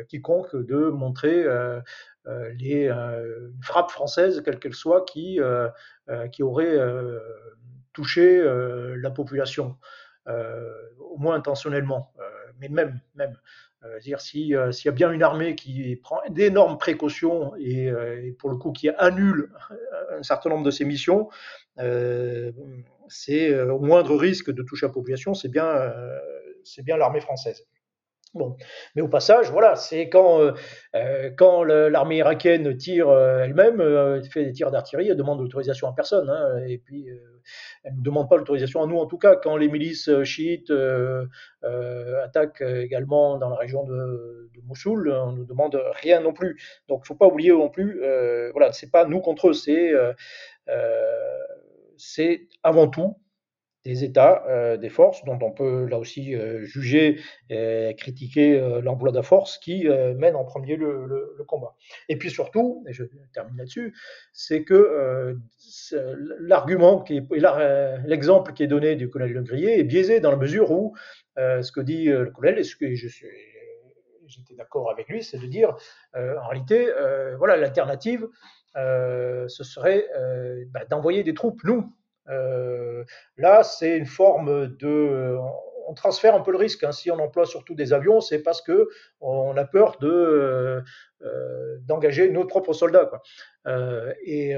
quiconque 0.08 0.56
de 0.56 0.90
montrer 0.90 1.46
les 2.58 2.92
frappes 3.62 3.92
françaises, 3.92 4.42
quelle 4.44 4.60
qu'elle 4.60 4.74
soit, 4.74 5.06
qui, 5.06 5.40
auraient 6.42 6.80
touché 7.94 8.44
la 8.98 9.12
population, 9.12 9.78
au 10.28 11.18
moins 11.18 11.36
intentionnellement, 11.36 12.14
mais 12.60 12.70
même, 12.70 13.00
même 13.16 13.38
dire 14.02 14.22
s'il 14.22 14.48
y 14.48 14.56
a 14.56 14.92
bien 14.92 15.12
une 15.12 15.24
armée 15.24 15.56
qui 15.56 15.96
prend 15.96 16.20
d'énormes 16.30 16.78
précautions 16.78 17.54
et, 17.58 17.92
pour 18.40 18.50
le 18.50 18.58
coup 18.58 18.72
qui 18.72 18.90
annule 18.90 19.52
un 20.12 20.24
certain 20.24 20.50
nombre 20.50 20.64
de 20.64 20.72
ses 20.72 20.86
missions, 20.86 21.30
c'est 23.08 23.60
au 23.60 23.80
moindre 23.80 24.16
risque 24.16 24.52
de 24.52 24.64
toucher 24.64 24.88
la 24.88 24.92
population, 24.92 25.34
c'est 25.34 25.50
bien 25.50 26.98
l'armée 26.98 27.22
française. 27.22 27.66
Mais 28.96 29.02
au 29.02 29.08
passage, 29.08 29.52
voilà, 29.52 29.76
c'est 29.76 30.10
quand, 30.10 30.42
euh, 30.42 30.52
euh, 30.96 31.30
quand 31.36 31.64
l'armée 31.64 32.18
irakienne 32.18 32.76
tire 32.78 33.10
euh, 33.10 33.44
elle-même, 33.44 34.22
fait 34.30 34.46
des 34.46 34.52
tirs 34.52 34.72
d'artillerie, 34.72 35.10
elle 35.10 35.18
demande 35.18 35.40
l'autorisation 35.40 35.88
à 35.88 35.94
personne, 35.94 36.30
hein, 36.30 36.64
et 36.68 36.78
puis 36.78 37.08
elle 37.84 37.96
ne 37.96 38.02
demande 38.02 38.30
pas 38.30 38.38
l'autorisation 38.38 38.84
à 38.84 38.88
nous 38.88 38.98
en 38.98 39.06
tout 39.06 39.18
cas. 39.18 39.36
Quand 39.36 39.58
les 39.58 39.68
milices 39.68 40.10
chiites 40.24 40.74
attaquent 42.24 42.62
également 42.62 43.38
dans 43.38 43.50
la 43.50 43.56
région 43.56 43.84
de, 43.84 44.50
Mossoul, 44.68 45.12
on 45.12 45.32
ne 45.32 45.38
nous 45.38 45.46
demande 45.46 45.80
rien 46.02 46.22
non 46.22 46.34
plus. 46.34 46.60
Donc, 46.88 47.02
il 47.02 47.04
ne 47.04 47.06
faut 47.06 47.16
pas 47.16 47.28
oublier 47.28 47.52
non 47.52 47.70
plus, 47.70 48.02
voilà, 48.52 48.72
c'est 48.72 48.90
pas 48.90 49.06
nous 49.06 49.20
contre 49.20 49.50
eux, 49.50 49.54
c'est 51.98 52.48
avant 52.64 52.88
tout 52.88 53.16
des 53.86 54.04
États, 54.04 54.44
euh, 54.48 54.78
des 54.78 54.90
forces, 54.90 55.24
dont 55.26 55.38
on 55.42 55.52
peut 55.52 55.86
là 55.86 56.00
aussi 56.00 56.36
euh, 56.36 56.64
juger 56.64 57.20
et 57.52 57.94
critiquer 57.98 58.60
euh, 58.60 58.82
l'emploi 58.82 59.12
de 59.12 59.18
la 59.18 59.24
force, 59.24 59.60
qui 59.60 59.88
mène 60.18 60.36
en 60.36 60.44
premier 60.44 60.76
le, 60.76 61.38
combat. 61.48 61.76
Et 62.10 62.18
puis 62.18 62.32
surtout, 62.32 62.84
et 62.88 62.94
je 62.94 63.04
termine 63.34 63.56
là-dessus, 63.58 63.94
c'est 64.34 64.64
que 64.64 65.38
l'argument, 66.40 67.02
qui 67.02 67.22
l'exemple 68.06 68.54
qui 68.54 68.64
est 68.64 68.68
donné 68.68 68.96
du 68.96 69.10
colonel 69.10 69.34
Le 69.34 69.44
Grillet 69.44 69.80
est 69.80 69.84
biaisé 69.84 70.20
dans 70.20 70.32
la 70.32 70.38
mesure 70.38 70.72
où 70.72 70.96
ce 71.38 71.72
que 71.72 71.82
dit 71.82 72.06
le 72.06 72.32
colonel, 72.32 72.60
et 72.60 72.64
ce 72.64 72.76
que 72.76 72.96
je 72.96 73.08
suis 73.08 73.28
j'étais 74.28 74.56
d'accord 74.56 74.90
avec 74.90 75.08
lui, 75.08 75.22
c'est 75.24 75.38
de 75.38 75.46
dire, 75.46 75.76
en 76.16 76.48
réalité, 76.48 76.88
voilà, 77.38 77.58
l'alternative, 77.58 78.28
ce 78.76 79.64
serait 79.64 80.08
bah, 80.72 80.86
d'envoyer 80.86 81.24
des 81.24 81.36
troupes, 81.36 81.64
nous, 81.64 81.94
là, 82.28 83.64
c'est 83.64 83.98
une 83.98 84.06
forme 84.06 84.76
de 84.78 85.38
on 85.88 85.94
transfère 85.94 86.36
un 86.36 86.42
peu 86.42 86.52
le 86.52 86.58
risque. 86.58 86.84
Hein. 86.84 86.92
Si 86.92 87.12
on 87.12 87.20
emploie 87.20 87.46
surtout 87.46 87.76
des 87.76 87.94
avions, 87.94 88.22
c'est 88.22 88.40
parce 88.40 88.62
que 88.62 88.90
on 89.22 89.56
a 89.58 89.66
peur 89.66 89.98
euh, 90.04 90.82
d'engager 91.82 92.30
nos 92.30 92.46
propres 92.46 92.74
soldats. 92.74 93.06
Quoi. 93.06 93.22
Euh, 93.68 94.14
et, 94.24 94.56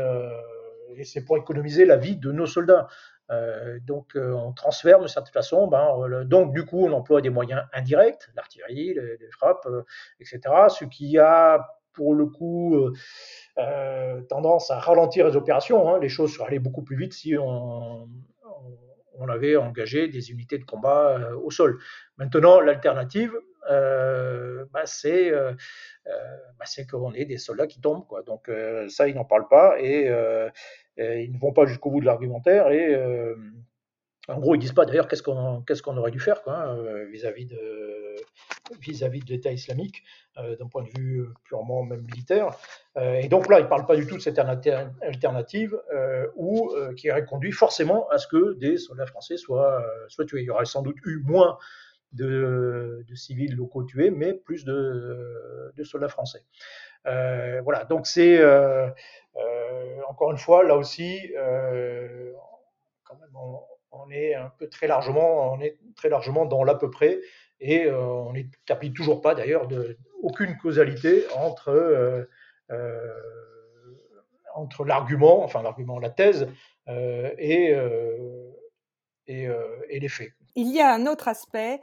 c'est 1.04 1.24
pour 1.26 1.38
économiser 1.38 1.86
la 1.86 1.98
vie 1.98 2.16
de 2.16 2.32
nos 2.32 2.48
soldats. 2.48 2.88
donc 3.86 4.16
on 4.16 4.54
transfère 4.54 5.00
de 5.00 5.08
cette 5.08 5.30
façon. 5.30 5.68
Ben, 5.68 6.24
donc 6.24 6.54
du 6.54 6.66
coup, 6.66 6.86
on 6.86 6.94
emploie 6.94 7.22
des 7.22 7.30
moyens 7.30 7.62
indirects, 7.74 8.28
l'artillerie, 8.36 8.94
les, 8.94 9.18
les, 9.18 9.32
frappes, 9.32 9.68
etc. 10.20 10.40
Ce 10.70 10.86
qui 10.86 11.20
a 11.20 11.77
pour 11.98 12.14
le 12.14 12.28
coup 12.28 12.76
euh, 12.76 12.94
euh, 13.58 14.22
tendance 14.30 14.72
à 14.72 14.80
ralentir 14.80 15.28
les 15.28 15.36
opérations. 15.36 15.90
Hein. 15.90 16.00
Les 16.00 16.10
choses 16.10 16.32
seraient 16.34 16.48
allées 16.48 16.60
beaucoup 16.60 16.84
plus 16.84 16.96
vite 16.96 17.14
si 17.14 17.36
on, 17.38 18.08
avait 19.30 19.58
engagé 19.58 20.08
des 20.08 20.32
unités 20.32 20.58
de 20.58 20.64
combat 20.64 21.18
euh, 21.18 21.36
au 21.36 21.52
sol. 21.52 21.80
Maintenant, 22.18 22.62
l'alternative, 22.62 23.34
bah, 23.68 24.86
c'est 24.86 25.32
bah, 25.32 26.66
qu'on 26.90 27.12
ait 27.14 27.26
des 27.26 27.38
soldats 27.38 27.68
qui 27.68 27.82
tombent. 27.82 28.08
Quoi. 28.08 28.22
Donc 28.22 28.50
ça, 28.88 29.10
ils 29.10 29.16
n'en 29.16 29.26
parlent 29.26 29.50
pas 29.50 29.82
et, 29.82 30.06
ils 30.98 31.34
ne 31.34 31.40
vont 31.40 31.52
pas 31.52 31.66
jusqu'au 31.66 31.90
bout 31.92 32.00
de 32.00 32.06
l'argumentaire 32.06 32.68
en 34.28 34.40
gros, 34.40 34.56
ils 34.56 34.60
disent 34.60 34.74
pas 34.74 34.86
d'ailleurs 34.86 35.08
qu'est-ce 35.08 35.24
qu'on 35.24 35.98
aurait 35.98 36.12
dû 36.12 36.20
faire 36.20 36.42
hein, 36.48 36.78
vis-à-vis 37.10 37.46
de 37.46 37.98
vis-à-vis 38.80 39.22
de 39.22 39.30
l'État 39.30 39.52
islamique 39.52 40.04
euh, 40.38 40.56
d'un 40.56 40.68
point 40.68 40.84
de 40.84 40.90
vue 40.98 41.26
purement 41.44 41.84
même 41.84 42.02
militaire. 42.02 42.56
Euh, 42.98 43.16
et 43.16 43.28
donc 43.28 43.50
là, 43.50 43.60
ils 43.60 43.68
parlent 43.68 43.86
pas 43.86 43.96
du 43.96 44.06
tout 44.06 44.16
de 44.16 44.22
cette 44.22 44.40
alternative 44.40 45.80
euh, 45.94 46.28
ou 46.36 46.74
qui 46.96 47.12
aurait 47.12 47.26
conduit 47.26 47.52
forcément 47.52 48.08
à 48.10 48.18
ce 48.18 48.28
que 48.28 48.54
des 48.54 48.78
soldats 48.78 49.06
français 49.06 49.38
soient 49.38 49.84
tués. 50.28 50.42
Il 50.42 50.46
y 50.46 50.50
aurait 50.50 50.66
sans 50.66 50.82
doute 50.82 50.98
eu 51.06 51.22
moins 51.24 51.58
de, 52.14 53.04
de 53.08 53.16
civils 53.16 53.56
locaux 53.56 53.84
tués, 53.84 54.12
mais 54.12 54.34
plus 54.34 54.66
de, 54.66 55.74
de 55.76 55.84
soldats 55.84 56.08
français. 56.10 56.44
voilà, 57.06 57.86
donc 57.90 58.08
c'est 58.08 58.44
encore 60.08 60.32
une 60.32 60.38
fois 60.38 60.64
là 60.64 60.78
aussi 60.78 61.32
quand 63.04 63.16
même 63.16 63.36
on 63.36 63.62
est 64.10 64.36
un 64.36 64.52
peu 64.58 64.68
très 64.70 64.88
largement, 64.88 65.54
on 65.54 65.62
est 65.62 65.78
très 65.96 66.10
largement 66.10 66.46
dans 66.46 66.64
l'à 66.64 66.76
peu 66.76 66.90
près, 66.90 67.20
et 67.60 67.86
euh, 67.86 68.00
on 68.00 68.34
n'établit 68.34 68.94
toujours 68.94 69.22
pas 69.22 69.36
d'ailleurs 69.36 69.68
aucune 70.22 70.58
causalité 70.58 71.26
entre, 71.36 71.70
euh, 71.70 72.24
euh, 72.72 73.14
entre 74.56 74.86
l'argument, 74.86 75.44
enfin 75.44 75.62
l'argument, 75.62 76.00
la 76.00 76.10
thèse, 76.10 76.48
et, 76.90 77.76
et, 79.28 79.50
et, 79.90 80.00
les 80.00 80.08
faits. 80.08 80.32
Il 80.56 80.74
y 80.74 80.80
a 80.80 80.94
un 80.94 81.06
autre 81.06 81.28
aspect, 81.28 81.82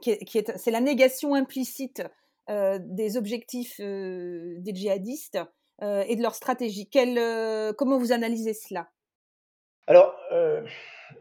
qui 0.00 0.10
est, 0.10 0.56
c'est 0.56 0.70
la 0.70 0.80
négation 0.80 1.34
implicite 1.34 2.02
des 2.48 3.18
objectifs 3.18 3.78
des 3.78 4.74
djihadistes 4.74 5.38
et 5.82 6.16
de 6.16 6.22
leur 6.22 6.34
stratégie. 6.34 6.88
Comment 6.88 7.98
vous 7.98 8.12
analysez 8.12 8.54
cela? 8.54 8.88
Alors, 9.86 10.16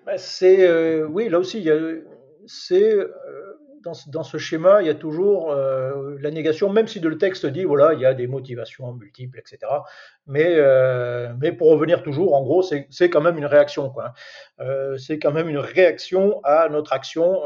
bah, 0.05 0.17
c'est 0.17 0.67
euh, 0.67 1.05
oui, 1.07 1.29
là 1.29 1.39
aussi, 1.39 1.69
c'est 2.45 2.93
euh, 2.93 3.59
dans, 3.83 4.23
ce 4.23 4.37
schéma, 4.37 4.81
il 4.81 4.87
y 4.87 4.89
a 4.89 4.95
toujours 4.95 5.51
euh, 5.51 6.15
la 6.21 6.31
négation, 6.31 6.69
même 6.69 6.87
si 6.87 6.99
le 7.01 7.17
texte 7.17 7.45
dit 7.45 7.65
voilà, 7.65 7.93
il 7.93 7.99
y 7.99 8.05
a 8.05 8.13
des 8.13 8.27
motivations 8.27 8.93
multiples, 8.93 9.39
etc. 9.39 9.59
Mais, 10.25 10.57
mais 11.39 11.51
pour 11.51 11.69
revenir 11.69 12.01
toujours, 12.01 12.35
en 12.35 12.43
gros, 12.43 12.61
c'est 12.63 13.09
quand 13.09 13.21
même 13.21 13.37
une 13.37 13.45
réaction. 13.45 13.89
quoi. 13.89 14.13
c'est 14.97 15.19
quand 15.19 15.31
même 15.31 15.49
une 15.49 15.57
réaction 15.57 16.41
à 16.43 16.69
notre 16.69 16.93
action 16.93 17.41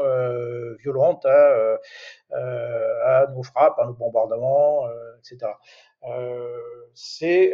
violente, 0.78 1.26
à, 1.26 1.78
à, 2.32 3.26
nos 3.34 3.42
frappes, 3.42 3.78
à 3.78 3.86
nos 3.86 3.94
bombardements, 3.94 4.88
etc. 5.18 5.50
c'est 6.94 7.52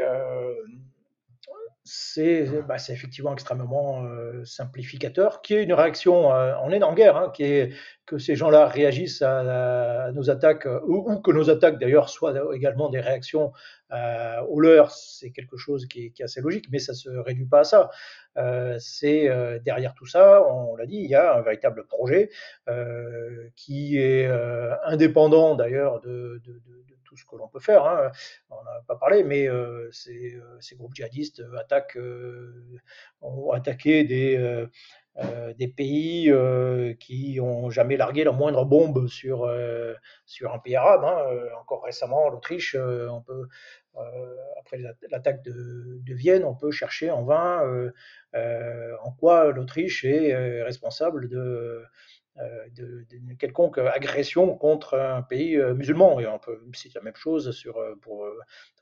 bah, 2.67 2.79
c'est 2.79 2.95
effectivement 2.95 3.35
extrêmement 3.35 4.05
euh, 4.07 4.43
simplificateur, 4.47 5.43
qui 5.43 5.55
est 5.55 5.65
une 5.65 5.75
réaction, 5.75 6.35
euh, 6.35 6.55
on 6.63 6.71
est 6.71 6.83
en 6.83 6.95
guerre, 6.95 7.17
hein, 7.19 7.31
qui 7.35 7.43
est 7.43 7.75
que 8.07 8.17
ces 8.17 8.37
gens-là 8.37 8.67
réagissent 8.67 9.21
à, 9.21 10.11
nos 10.15 10.31
attaques, 10.31 10.67
euh, 10.67 10.81
ou, 10.87 11.21
que 11.21 11.31
nos 11.31 11.51
attaques 11.51 11.79
d'ailleurs 11.79 12.09
soient 12.09 12.33
également 12.55 12.89
des 12.89 13.01
réactions 13.01 13.53
aux 14.49 14.59
leurs, 14.59 14.91
c'est 14.91 15.31
quelque 15.31 15.57
chose 15.57 15.87
qui 15.87 16.13
est, 16.19 16.21
assez 16.21 16.41
logique, 16.41 16.67
mais 16.73 16.81
ça 16.81 16.93
ne 16.93 16.97
se 16.97 17.11
réduit 17.11 17.47
pas 17.47 17.61
à 17.61 17.65
ça. 17.65 17.91
c'est 18.81 19.29
derrière 19.65 19.95
tout 19.95 20.07
ça, 20.07 20.43
on, 20.51 20.75
l'a 20.75 20.87
dit, 20.87 20.97
il 20.97 21.09
y 21.09 21.15
a 21.15 21.37
un 21.37 21.43
véritable 21.43 21.87
projet 21.87 22.29
qui 23.55 23.97
est 23.99 24.29
indépendant 24.85 25.55
d'ailleurs 25.55 26.01
de, 26.01 26.43
de 26.45 26.61
ce 27.17 27.25
que 27.25 27.37
l'on 27.37 27.49
peut 27.49 27.61
faire. 27.61 27.85
Hein. 27.85 28.11
Pas 28.87 28.97
parlé, 28.97 29.25
mais 29.25 29.49
euh, 29.49 29.89
ces, 29.93 30.35
euh, 30.35 30.61
ces, 30.61 30.77
groupes 30.77 30.95
djihadistes 30.95 31.43
attaquent, 31.59 31.97
euh, 31.97 32.79
ont 33.21 33.53
attaqué 33.53 34.05
des, 34.05 34.67
des 35.57 35.69
pays 35.69 36.33
qui 36.99 37.37
n'ont 37.37 37.71
jamais 37.71 37.97
largué 37.97 38.25
la 38.25 38.33
moindre 38.33 38.65
bombe 38.65 39.07
sur, 39.07 39.49
sur 40.27 40.53
un 40.53 40.59
pays 40.59 40.77
arabe. 40.77 41.05
Hein. 41.05 41.49
Encore 41.61 41.85
récemment, 41.85 42.29
l'Autriche, 42.29 42.77
on 42.77 43.21
peut, 43.23 43.49
après 44.59 44.79
l'attaque 45.11 45.43
de, 45.43 46.01
de, 46.03 46.15
Vienne, 46.15 46.45
on 46.45 46.55
peut 46.55 46.73
chercher 46.73 47.11
en 47.11 47.23
vain 47.23 47.93
en 48.35 49.13
quoi 49.13 49.53
l'Autriche 49.53 50.05
est 50.05 50.63
responsable 50.63 51.29
de 51.29 51.85
euh, 52.41 52.67
d'une 53.09 53.37
quelconque 53.37 53.79
agression 53.79 54.57
contre 54.57 54.99
un 54.99 55.23
pays 55.23 55.57
euh, 55.57 55.73
musulman. 55.73 56.19
Et 56.19 56.27
citer 56.73 56.99
la 56.99 57.03
même 57.03 57.15
chose 57.15 57.53
sur, 57.53 57.77
euh, 57.79 57.95
pour, 58.03 58.27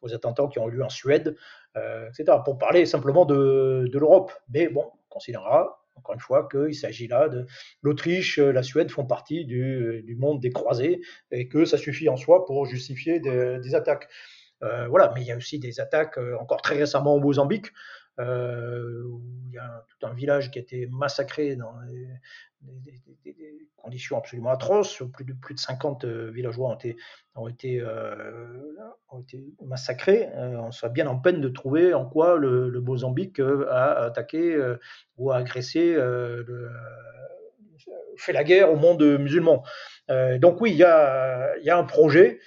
les 0.05 0.15
attentats 0.15 0.49
qui 0.51 0.59
ont 0.59 0.69
eu 0.71 0.73
lieu 0.73 0.85
en 0.85 0.89
Suède, 0.89 1.37
etc. 1.77 2.39
Pour 2.45 2.57
parler 2.57 2.87
simplement 2.87 3.27
de, 3.27 3.89
de 3.93 3.99
l'Europe. 3.99 4.33
Mais 4.49 4.69
bon, 4.69 4.85
on 4.87 5.09
considérera 5.11 5.79
encore 5.95 6.15
une 6.15 6.21
fois, 6.21 6.49
qu'il 6.51 6.75
s'agit 6.75 7.07
là 7.07 7.29
de 7.29 7.47
l'Autriche, 7.83 8.39
la 8.39 8.63
Suède 8.63 8.91
font 8.91 9.05
partie 9.05 9.45
du, 9.45 10.17
monde 10.19 10.41
des 10.41 10.51
croisés 10.51 11.01
et 11.31 11.49
que 11.49 11.67
ça 11.67 11.77
suffit 11.77 12.09
en 12.09 12.17
soi 12.17 12.47
pour 12.47 12.65
justifier 12.65 13.21
des, 13.21 13.75
attaques. 13.75 14.09
voilà, 14.61 15.13
mais 15.15 15.21
il 15.21 15.27
y 15.27 15.33
a 15.33 15.37
aussi 15.37 15.59
des 15.59 15.81
attaques 15.81 16.19
encore 16.41 16.63
très 16.63 16.77
récemment 16.77 17.15
au 17.15 17.21
Mozambique, 17.21 17.67
où 18.19 19.23
il 19.53 19.57
y 19.57 19.59
a 19.59 19.85
tout 19.89 20.07
un 20.07 20.15
village 20.15 20.51
qui 20.51 20.59
a 20.59 20.63
été 20.63 20.87
massacré 20.91 21.57
dans 21.57 21.75
des, 22.63 22.99
conditions 23.77 24.17
absolument 24.17 24.51
atroces. 24.51 25.03
Plus 25.13 25.25
de, 25.25 25.33
plus 25.33 25.55
de 25.55 25.61
50 25.61 26.05
euh, 26.05 26.31
villageois 26.31 26.69
ont 26.69 26.75
été, 26.75 26.97
ont 27.35 27.49
été, 27.49 27.81
euh, 27.81 28.63
ont 29.11 29.21
été 29.21 29.45
massacrés. 29.65 30.29
on 30.37 30.71
serait 30.71 30.93
bien 30.93 31.07
en 31.09 31.19
peine 31.19 31.41
de 31.41 31.49
trouver 31.49 31.93
en 31.93 32.07
quoi 32.07 32.39
le, 32.39 32.81
Mozambique 32.81 33.41
a 33.41 34.05
attaqué 34.05 34.57
ou 35.17 35.33
a 35.33 35.37
agressé, 35.37 35.97
fait 38.17 38.33
la 38.33 38.45
guerre 38.45 38.73
au 38.73 38.77
monde 38.77 39.03
musulman. 39.19 39.65
donc 40.39 40.61
oui, 40.61 40.71
il 40.71 40.77
y 40.77 40.85
a, 40.85 41.57
y 41.59 41.71
a 41.71 41.77
un 41.77 41.85
projet 41.85 42.39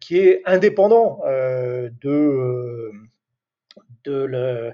qui 0.00 0.18
est 0.18 0.42
indépendant 0.46 1.20
de 1.24 2.92
euh, 4.06 4.70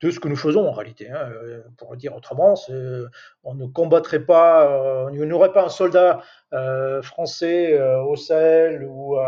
de 0.00 0.10
ce 0.10 0.20
que 0.20 0.28
nous 0.28 0.36
faisons 0.36 0.66
en 0.66 0.72
réalité. 0.72 1.10
Hein. 1.10 1.30
Euh, 1.32 1.62
pour 1.78 1.92
le 1.92 1.96
dire 1.96 2.14
autrement, 2.14 2.54
on 3.44 3.54
ne 3.54 3.66
combattrait 3.66 4.24
pas, 4.24 4.70
euh, 4.70 5.10
il 5.12 5.20
n'y 5.22 5.32
aurait 5.32 5.52
pas 5.52 5.64
un 5.64 5.68
soldat 5.68 6.22
français 7.02 7.78
au 7.80 8.16
Sahel 8.16 8.86
ou, 8.88 9.18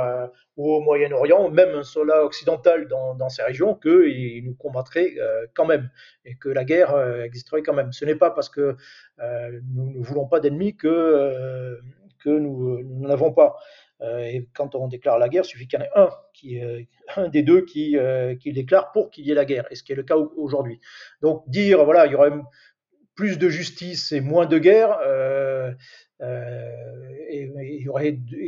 au 0.56 0.80
Moyen-Orient, 0.80 1.50
même 1.50 1.74
un 1.74 1.82
soldat 1.82 2.24
occidental 2.24 2.88
dans, 2.88 3.28
ces 3.28 3.42
régions, 3.42 3.74
qu'il 3.74 4.44
nous 4.44 4.54
combattrait 4.54 5.14
quand 5.54 5.66
même 5.66 5.90
et 6.24 6.36
que 6.36 6.48
la 6.48 6.64
guerre 6.64 6.96
existerait 7.22 7.62
quand 7.62 7.74
même. 7.74 7.92
Ce 7.92 8.06
n'est 8.06 8.14
pas 8.14 8.30
parce 8.30 8.48
que 8.48 8.76
nous 9.18 9.98
ne 9.98 10.02
voulons 10.02 10.26
pas 10.26 10.40
d'ennemis 10.40 10.74
que, 10.76 11.78
que 12.24 12.30
nous 12.30 12.82
n'en 12.82 13.10
avons 13.10 13.32
pas. 13.32 13.56
Euh, 14.00 14.20
et 14.20 14.48
quand 14.54 14.74
on 14.74 14.88
déclare 14.88 15.18
la 15.18 15.28
guerre, 15.28 15.42
il 15.44 15.48
suffit 15.48 15.66
qu'il 15.66 15.78
y 15.78 15.82
en 15.82 15.84
ait 15.84 15.90
un, 15.96 16.08
euh, 17.16 17.28
des 17.32 17.42
deux 17.42 17.64
qui, 17.64 17.96
euh, 17.96 18.36
qui 18.36 18.52
déclare 18.52 18.92
pour 18.92 19.10
qu'il 19.10 19.26
y 19.26 19.30
ait 19.30 19.34
la 19.34 19.44
guerre, 19.44 19.66
et 19.70 19.74
ce 19.74 19.82
qui 19.82 19.92
est 19.92 19.96
le 19.96 20.04
cas 20.04 20.16
aujourd'hui. 20.16 20.80
Donc 21.20 21.48
dire, 21.48 21.84
voilà, 21.84 22.06
il 22.06 22.12
y 22.12 22.14
aurait 22.14 22.32
plus 23.14 23.38
de 23.38 23.48
justice 23.48 24.12
et 24.12 24.20
moins 24.20 24.46
de 24.46 24.58
guerre, 24.58 24.98
il 26.20 27.56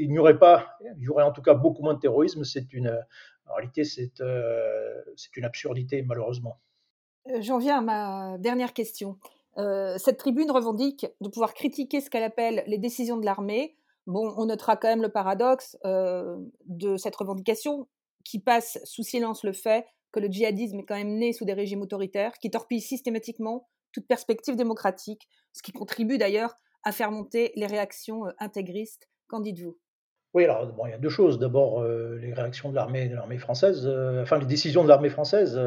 n'y 0.08 0.18
aurait 0.18 0.38
pas, 0.38 0.78
il 0.96 1.02
y 1.02 1.08
aurait 1.08 1.24
en 1.24 1.32
tout 1.32 1.42
cas 1.42 1.54
beaucoup 1.54 1.82
moins 1.82 1.94
de 1.94 1.98
terrorisme, 1.98 2.44
c'est 2.44 2.72
une, 2.72 2.96
réalité, 3.48 3.82
c'est 3.82 4.20
une 5.36 5.44
absurdité, 5.44 6.02
malheureusement. 6.02 6.60
J'en 7.40 7.58
viens 7.58 7.78
à 7.78 7.80
ma 7.80 8.38
dernière 8.38 8.72
question. 8.72 9.18
cette 9.56 10.18
tribune 10.18 10.52
revendique 10.52 11.08
de 11.20 11.28
pouvoir 11.28 11.52
critiquer 11.52 12.00
ce 12.00 12.08
qu'elle 12.08 12.22
appelle 12.22 12.62
les 12.68 12.78
décisions 12.78 13.16
de 13.16 13.24
l'armée, 13.24 13.74
Bon, 14.06 14.32
on 14.36 14.46
notera 14.46 14.76
quand 14.76 14.88
même 14.88 15.02
le 15.02 15.10
paradoxe 15.10 15.76
de 15.84 16.96
cette 16.96 17.16
revendication 17.16 17.88
qui 18.24 18.38
passe 18.38 18.78
sous 18.84 19.02
silence 19.02 19.44
le 19.44 19.52
fait 19.52 19.86
que 20.12 20.20
le 20.20 20.28
djihadisme 20.28 20.80
est 20.80 20.84
quand 20.84 20.96
même 20.96 21.16
né 21.16 21.32
sous 21.32 21.44
des 21.44 21.52
régimes 21.52 21.82
autoritaires 21.82 22.32
qui 22.38 22.50
torpillent 22.50 22.80
systématiquement 22.80 23.68
toute 23.92 24.06
perspective 24.06 24.56
démocratique, 24.56 25.28
ce 25.52 25.62
qui 25.62 25.72
contribue 25.72 26.18
d'ailleurs 26.18 26.54
à 26.84 26.92
faire 26.92 27.10
monter 27.10 27.52
les 27.56 27.66
réactions 27.66 28.24
intégristes. 28.38 29.08
Qu'en 29.28 29.40
dites-vous? 29.40 29.78
Oui, 30.32 30.44
alors 30.44 30.66
bon, 30.72 30.86
il 30.86 30.90
y 30.90 30.94
a 30.94 30.98
deux 30.98 31.08
choses. 31.08 31.38
D'abord, 31.38 31.84
les 31.84 32.32
réactions 32.32 32.70
de 32.70 32.74
l'armée, 32.74 33.08
de 33.08 33.14
l'armée 33.14 33.38
française, 33.38 33.86
enfin 34.22 34.38
les 34.38 34.46
décisions 34.46 34.82
de 34.84 34.88
l'armée 34.88 35.10
française. 35.10 35.58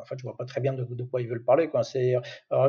en 0.00 0.04
fait, 0.04 0.18
je 0.18 0.22
vois 0.22 0.36
pas 0.36 0.44
très 0.44 0.60
bien 0.60 0.72
de, 0.72 1.04
quoi 1.04 1.20
ils 1.20 1.28
veulent 1.28 1.44
parler. 1.44 1.70
C'est, 1.82 2.16
euh, 2.52 2.68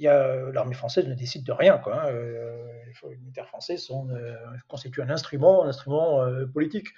l'armée 0.00 0.74
française 0.74 1.06
ne 1.06 1.14
décide 1.14 1.44
de 1.44 1.52
rien. 1.52 1.78
Quoi, 1.78 2.02
hein. 2.02 2.08
euh, 2.10 2.82
les 3.10 3.16
militaires 3.16 3.48
français 3.48 3.76
sont, 3.76 4.08
euh, 4.10 4.34
constituent 4.68 5.02
un 5.02 5.10
instrument, 5.10 5.64
un 5.64 5.68
instrument 5.68 6.24
politique. 6.52 6.88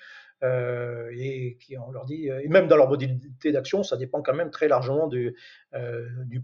et 0.43 1.57
qui 1.61 1.79
on 1.79 1.91
leur 1.91 2.05
dit, 2.05 2.29
et 2.29 2.49
même 2.49 2.69
dans 2.69 2.77
leur 2.77 2.89
modalité 2.89 3.53
d'action, 3.53 3.83
ça 3.83 3.97
dépend 3.97 4.23
quand 4.23 4.35
même 4.35 4.51
très 4.51 4.69
largement 4.69 5.09
du, 5.09 5.35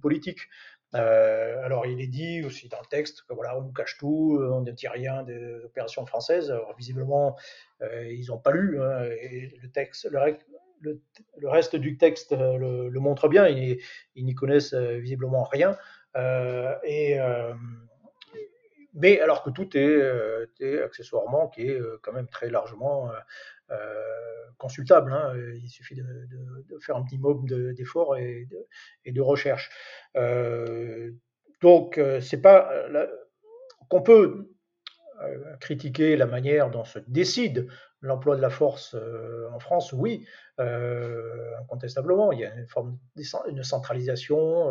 politique. 0.01 0.49
alors 0.93 1.87
il 1.87 2.01
est 2.01 2.07
dit 2.07 2.43
aussi 2.43 2.69
dans 2.69 2.81
le 2.81 2.89
texte 2.89 3.23
que 3.29 3.35
voilà, 3.35 3.57
on 3.59 3.63
nous 3.63 3.73
cache 3.73 3.99
tout, 3.99 4.39
on 4.41 4.63
ne 4.63 4.71
dit 4.73 4.89
rien 4.89 5.23
des 5.23 5.65
opérations 5.65 6.07
françaises. 6.07 6.51
Alors, 6.51 6.75
visiblement, 6.77 7.37
ils 7.83 8.27
n'ont 8.29 8.39
pas 8.39 8.53
lu 8.53 8.81
hein, 8.81 9.05
le 9.63 9.69
texte, 9.69 10.09
le, 10.11 11.49
reste 11.49 11.77
du 11.77 11.99
texte 11.99 12.33
le, 12.33 12.99
montre 12.99 13.29
bien. 13.29 13.47
Ils 13.47 14.25
n'y 14.25 14.35
connaissent 14.35 14.75
visiblement 14.75 15.45
rien. 15.45 15.77
Euh, 16.17 16.75
et, 16.85 17.19
euh, 17.21 17.55
mais 18.95 19.21
alors 19.21 19.43
que 19.43 19.51
tout 19.51 19.77
est, 19.77 19.81
euh, 19.81 20.47
accessoirement 20.85 21.49
qui 21.49 21.63
est 21.63 21.81
quand 22.03 22.13
même 22.13 22.29
très 22.29 22.51
largement 22.51 23.11
consultable. 24.59 25.13
Hein. 25.13 25.35
Il 25.63 25.69
suffit 25.69 25.95
de, 25.95 26.05
faire 26.81 26.97
un 26.97 27.05
petit 27.05 27.17
minimum 27.17 27.47
d'efforts 27.75 28.17
et, 28.17 28.49
et, 29.05 29.13
de 29.13 29.21
recherche. 29.21 29.71
donc, 31.63 32.01
c'est 32.21 32.41
pas 32.43 32.71
qu'on 33.89 34.03
peut 34.03 34.51
critiquer 35.61 36.17
la 36.17 36.27
manière 36.27 36.71
dont 36.71 36.85
se 36.85 36.99
décide 36.99 37.69
l'emploi 38.03 38.37
de 38.37 38.43
la 38.43 38.51
force 38.51 38.97
en 39.53 39.59
France, 39.59 39.93
oui, 39.93 40.27
incontestablement. 40.59 42.33
Il 42.33 42.41
y 42.41 42.45
a 42.45 42.55
une 42.55 42.69
forme 42.69 42.99
de 43.17 43.63
centralisation 43.63 44.71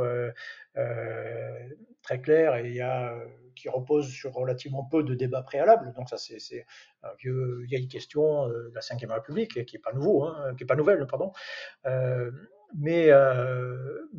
très 2.03 2.21
claire 2.21 2.55
et 2.55 2.67
il 2.67 2.75
y 2.75 2.81
a, 2.81 3.15
qui 3.55 3.69
repose 3.69 4.09
sur 4.09 4.33
relativement 4.33 4.83
peu 4.83 5.03
de 5.03 5.15
débats 5.15 5.43
préalables. 5.43 5.93
Donc 5.93 6.09
ça, 6.09 6.17
c'est 6.17 6.65
une 7.03 7.09
vieux, 7.19 7.63
vieille 7.63 7.87
question 7.87 8.47
de 8.47 8.73
la 8.73 8.81
Ve 8.81 9.11
République 9.11 9.65
qui 9.65 9.75
n'est 9.75 9.81
pas 9.81 9.93
nouveau, 9.93 10.25
hein, 10.25 10.53
qui 10.57 10.63
est 10.63 10.67
pas 10.67 10.75
nouvelle, 10.75 11.05
pardon. 11.07 11.31
mais, 12.75 13.11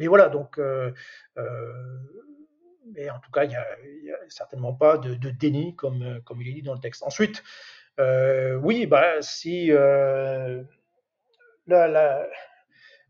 voilà, 0.06 0.28
donc 0.28 0.58
mais 2.94 3.10
en 3.10 3.18
tout 3.18 3.30
cas, 3.30 3.44
il 3.44 3.50
n'y 3.50 3.56
a, 3.56 4.16
certainement 4.28 4.72
pas 4.72 4.98
de, 4.98 5.14
déni 5.30 5.74
comme, 5.76 6.20
comme 6.24 6.40
il 6.42 6.48
est 6.48 6.54
dit 6.54 6.62
dans 6.62 6.74
le 6.74 6.80
texte. 6.80 7.02
Ensuite, 7.02 7.38
euh, 7.38 7.42
oui, 7.98 8.86
bah, 8.86 9.20
si 9.20 9.70
euh, 9.70 10.62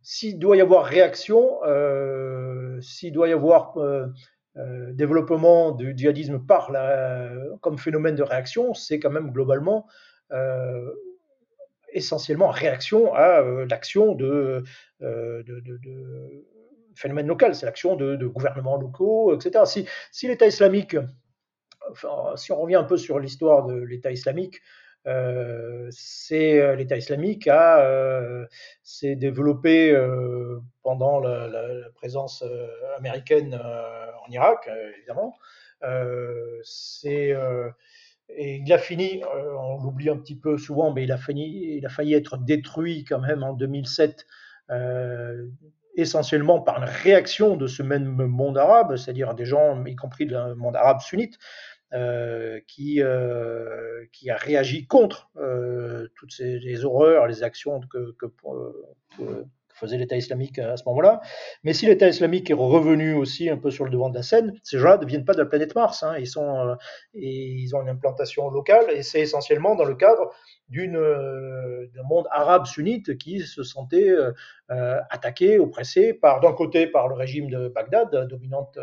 s'il 0.02 0.38
doit 0.38 0.56
y 0.56 0.60
avoir 0.60 0.84
réaction, 0.84 1.60
euh, 1.64 2.80
s'il 2.80 3.12
doit 3.12 3.28
y 3.28 3.32
avoir 3.32 3.76
développement 4.92 5.72
du 5.72 5.94
djihadisme 5.96 6.44
par 6.44 6.70
la, 6.70 7.30
comme 7.60 7.78
phénomène 7.78 8.16
de 8.16 8.22
réaction, 8.22 8.74
c'est 8.74 8.98
quand 8.98 9.10
même 9.10 9.30
globalement 9.30 9.86
essentiellement 11.94 12.48
réaction 12.48 13.14
à 13.14 13.42
l'action 13.68 14.14
de, 14.14 14.64
de, 15.00 15.42
de, 15.42 16.44
phénomène 16.94 17.26
local, 17.26 17.54
c'est 17.54 17.66
l'action 17.66 17.96
de, 17.96 18.26
gouvernements 18.26 18.76
locaux, 18.76 19.34
etc. 19.34 19.86
Si 20.10 20.28
l'État 20.28 20.46
islamique 20.46 20.96
si 22.36 22.52
on 22.52 22.60
revient 22.60 22.76
un 22.76 22.84
peu 22.84 22.96
sur 22.96 23.18
l'histoire 23.18 23.66
de 23.66 23.74
l'État 23.74 24.10
islamique, 24.10 24.60
euh, 25.06 25.88
c'est 25.90 26.60
euh, 26.60 26.76
l'État 26.76 26.96
islamique 26.96 27.48
a 27.48 27.84
euh, 27.84 28.46
s'est 28.84 29.16
développé 29.16 29.96
pendant 30.82 31.20
la, 31.20 31.68
présence 31.96 32.44
américaine 32.96 33.54
en 33.54 34.30
Irak, 34.30 34.68
évidemment. 34.96 35.36
c'est 36.62 37.34
et 38.34 38.56
il 38.64 38.72
a 38.72 38.78
fini, 38.78 39.22
on 39.58 39.82
l'oublie 39.82 40.08
un 40.08 40.16
petit 40.16 40.36
peu 40.36 40.56
souvent, 40.56 40.90
mais 40.92 41.04
il 41.04 41.12
a, 41.12 41.18
fini, 41.18 41.76
il 41.76 41.84
a 41.84 41.90
failli 41.90 42.14
être 42.14 42.38
détruit 42.38 43.04
quand 43.04 43.20
même 43.20 43.42
en 43.42 43.52
2007 43.52 44.26
essentiellement 45.94 46.60
par 46.60 46.78
une 46.78 46.88
réaction 46.88 47.56
de 47.56 47.66
ce 47.66 47.82
même 47.82 48.06
monde 48.06 48.56
arabe, 48.56 48.96
c'est-à-dire 48.96 49.34
des 49.34 49.44
gens, 49.44 49.84
y 49.84 49.94
compris 49.94 50.24
le 50.24 50.54
monde 50.54 50.76
arabe 50.76 51.00
sunnite, 51.00 51.38
euh, 51.94 52.58
qui, 52.68 53.02
euh, 53.02 54.06
qui 54.12 54.30
a 54.30 54.36
réagi 54.36 54.86
contre 54.86 55.30
euh, 55.36 56.08
toutes 56.16 56.32
ces 56.32 56.58
les 56.58 56.86
horreurs, 56.86 57.26
les 57.26 57.42
actions 57.42 57.80
que, 57.80 58.14
faisait 59.74 59.98
l'État 59.98 60.16
islamique 60.16 60.58
à 60.58 60.78
ce 60.78 60.84
moment-là. 60.86 61.20
Mais 61.64 61.74
si 61.74 61.84
l'État 61.84 62.08
islamique 62.08 62.50
est 62.50 62.54
revenu 62.54 63.12
aussi 63.12 63.50
un 63.50 63.58
peu 63.58 63.70
sur 63.70 63.84
le 63.84 63.90
devant 63.90 64.08
de 64.08 64.14
la 64.14 64.22
scène, 64.22 64.58
ces 64.62 64.78
gens-là 64.78 64.96
ne 64.96 65.04
viennent 65.04 65.26
pas 65.26 65.34
de 65.34 65.40
la 65.40 65.44
planète 65.44 65.74
Mars. 65.74 66.02
Hein. 66.02 66.16
Ils, 66.18 66.38
ont 67.76 67.82
une 67.82 67.88
implantation 67.90 68.48
locale 68.48 68.86
et 68.90 69.02
c'est 69.02 69.20
essentiellement 69.20 69.74
dans 69.74 69.84
le 69.84 69.94
cadre 69.94 70.30
d'un 70.68 72.02
monde 72.08 72.26
arabe 72.30 72.64
sunnite 72.64 73.18
qui 73.18 73.40
se 73.40 73.62
sentait 73.64 74.14
attaqué, 74.68 75.58
oppressé 75.58 76.18
d'un 76.22 76.52
côté 76.52 76.86
par 76.86 77.08
le 77.08 77.14
régime 77.16 77.50
de 77.50 77.68
Bagdad, 77.68 78.28
dominante 78.28 78.78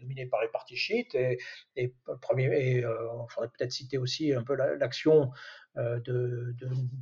dominé 0.00 0.26
par 0.26 0.42
les 0.42 0.48
partis 0.48 0.76
chiites. 0.76 1.14
Et, 1.14 1.38
et, 1.76 1.92
premier, 2.20 2.44
et 2.44 2.84
euh, 2.84 3.12
on 3.14 3.26
faudrait 3.28 3.48
peut-être 3.48 3.72
citer 3.72 3.98
aussi 3.98 4.32
un 4.32 4.42
peu 4.42 4.54
l'action 4.54 5.30
euh, 5.76 6.00
de, 6.00 6.54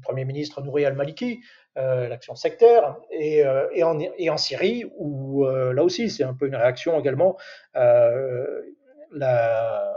Premier 0.03 0.25
ministre 0.25 0.63
Nouri 0.63 0.85
al-Maliki, 0.85 1.43
l'action 1.77 2.37
sectaire, 2.37 2.97
et, 3.11 3.43
et, 3.73 3.83
en, 3.83 3.99
et, 3.99 4.31
en, 4.31 4.37
Syrie, 4.37 4.85
où 4.97 5.47
là 5.47 5.83
aussi 5.83 6.11
c'est 6.11 6.25
un 6.25 6.35
peu 6.35 6.47
une 6.47 6.55
réaction 6.55 6.99
également 7.01 7.37
la, 7.75 9.93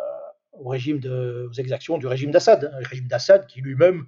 au 0.54 0.70
régime 0.70 1.00
de, 1.00 1.48
aux 1.50 1.54
exactions 1.54 1.98
du 1.98 2.08
régime 2.08 2.32
d'Assad, 2.32 2.72
un 2.74 2.88
régime 2.88 3.08
d'Assad 3.08 3.46
qui 3.48 3.62
lui-même 3.62 4.06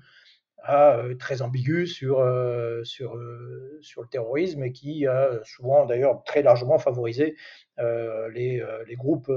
euh, 0.68 1.16
très 1.16 1.42
ambigu 1.42 1.88
sur, 1.88 2.20
euh, 2.20 2.84
sur, 2.84 3.16
euh, 3.16 3.80
sur 3.82 4.02
le 4.02 4.08
terrorisme 4.10 4.64
et 4.64 4.72
qui 4.72 5.08
a 5.08 5.40
souvent 5.44 5.86
d'ailleurs 5.86 6.24
très 6.26 6.42
largement 6.42 6.78
favorisé 6.78 7.36
les, 7.78 8.62
les, 8.88 8.96
groupes, 8.98 9.32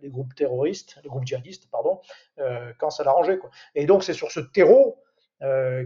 les 0.00 0.08
groupes 0.08 0.34
terroristes, 0.34 0.98
les 1.02 1.08
groupes 1.10 1.26
djihadistes, 1.26 1.68
pardon, 1.70 2.00
quand 2.78 2.88
ça 2.88 3.04
l'arrangeait. 3.04 3.38
Et 3.74 3.84
donc 3.84 4.02
c'est 4.02 4.14
sur 4.14 4.32
ce 4.32 4.40
terreau 4.40 4.96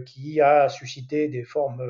qui 0.05 0.39
a 0.39 0.69
suscité 0.69 1.27
des 1.27 1.43
formes 1.43 1.85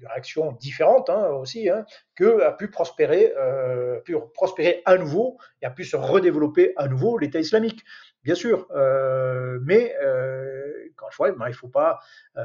de 0.00 0.06
réactions 0.08 0.50
différentes 0.50 1.08
hein, 1.08 1.28
aussi, 1.28 1.70
hein, 1.70 1.86
que 2.16 2.42
a 2.42 2.50
pu 2.50 2.68
prospérer, 2.68 3.32
a 3.36 4.00
pu 4.04 4.16
prospérer 4.34 4.82
à 4.86 4.96
nouveau 4.98 5.38
et 5.62 5.66
a 5.66 5.70
pu 5.70 5.84
se 5.84 5.96
redévelopper 5.96 6.72
à 6.76 6.88
nouveau 6.88 7.16
l'État 7.16 7.38
islamique 7.38 7.84
bien 8.24 8.34
sûr, 8.34 8.66
euh, 8.74 9.58
mais 9.62 9.94
euh, 10.02 10.90
quand 10.96 11.06
je 11.10 11.16
vois, 11.16 11.34
il 11.48 11.54
faut 11.54 11.68
pas, 11.68 12.00
euh, 12.36 12.42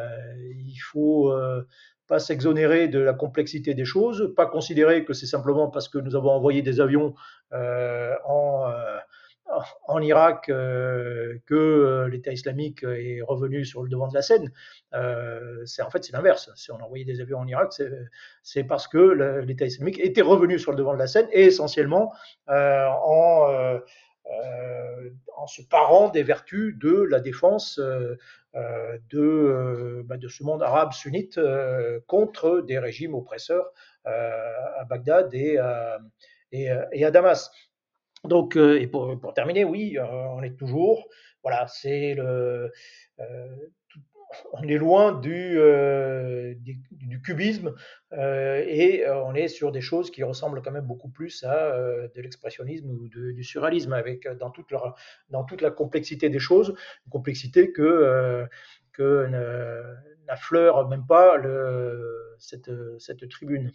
il 0.53 0.77
faut 0.77 1.33
pas 2.07 2.19
s'exonérer 2.19 2.87
de 2.87 2.99
la 2.99 3.13
complexité 3.13 3.73
des 3.73 3.85
choses, 3.85 4.33
pas 4.35 4.45
considérer 4.45 5.05
que 5.05 5.13
c'est 5.13 5.27
simplement 5.27 5.69
parce 5.69 5.87
que 5.87 5.99
nous 5.99 6.15
avons 6.15 6.31
envoyé 6.31 6.61
des 6.61 6.81
avions 6.81 7.15
en, 7.51 8.71
Irak 10.01 10.45
que 10.47 12.07
l'État 12.11 12.31
islamique 12.31 12.83
est 12.83 13.21
revenu 13.21 13.65
sur 13.65 13.83
le 13.83 13.89
devant 13.89 14.07
de 14.07 14.13
la 14.13 14.21
scène. 14.21 14.51
en 14.93 15.89
fait 15.91 16.03
c'est 16.03 16.13
l'inverse. 16.13 16.51
Si 16.55 16.71
on 16.71 16.77
a 16.77 16.83
envoyé 16.83 17.05
des 17.05 17.21
avions 17.21 17.39
en 17.39 17.47
Irak, 17.47 17.73
c'est 18.41 18.63
parce 18.63 18.87
que 18.87 19.41
l'État 19.41 19.65
islamique 19.65 19.99
était 19.99 20.21
revenu 20.21 20.57
sur 20.57 20.71
le 20.71 20.77
devant 20.77 20.93
de 20.93 20.99
la 20.99 21.07
scène 21.07 21.27
et 21.31 21.45
essentiellement 21.45 22.13
en 22.47 23.49
euh, 23.59 23.77
en 23.77 23.81
se 25.49 25.61
parant 25.63 26.09
des 26.09 26.23
vertus 26.23 26.77
de 26.77 27.01
la 27.03 27.19
défense 27.19 27.79
euh, 27.79 28.15
euh, 28.55 28.97
de, 29.09 30.03
bah, 30.05 30.17
de, 30.17 30.27
ce 30.27 30.43
monde 30.43 30.63
arabe 30.63 30.93
sunnite 30.93 31.39
contre 32.07 32.61
des 32.61 32.79
régimes 32.79 33.15
oppresseurs 33.15 33.71
à 34.05 34.85
Bagdad 34.89 35.33
et, 35.33 35.57
à 35.59 37.11
Damas. 37.11 37.51
Donc, 38.23 38.55
et 38.55 38.87
pour, 38.87 39.33
terminer, 39.33 39.63
oui, 39.63 39.97
on 39.99 40.41
est 40.43 40.57
toujours, 40.57 41.07
voilà, 41.43 41.67
c'est 41.67 42.15
le, 42.15 42.71
on 44.53 44.63
est 44.63 44.77
loin 44.77 45.13
du, 45.13 45.57
euh, 45.57 46.53
du, 46.91 47.21
cubisme 47.21 47.73
euh, 48.13 48.63
et 48.67 49.05
euh, 49.05 49.23
on 49.23 49.33
est 49.33 49.47
sur 49.47 49.71
des 49.71 49.81
choses 49.81 50.11
qui 50.11 50.23
ressemblent 50.23 50.61
quand 50.61 50.71
même 50.71 50.85
beaucoup 50.85 51.09
plus 51.09 51.43
à 51.43 51.77
de 52.13 52.21
l'expressionnisme 52.21 52.89
ou 52.89 53.07
du 53.07 53.43
surréalisme, 53.43 53.93
avec 53.93 54.27
dans 54.37 54.49
toute, 54.49 54.71
leur, 54.71 54.95
dans 55.29 55.43
toute 55.43 55.61
la 55.61 55.71
complexité 55.71 56.29
des 56.29 56.39
choses, 56.39 56.75
une 57.05 57.11
complexité 57.11 57.71
que, 57.71 58.47
que 58.93 59.27
n'affleure 60.27 60.87
même 60.87 61.05
pas 61.05 61.37
le, 61.37 62.35
cette, 62.39 62.71
cette 62.99 63.27
tribune. 63.29 63.71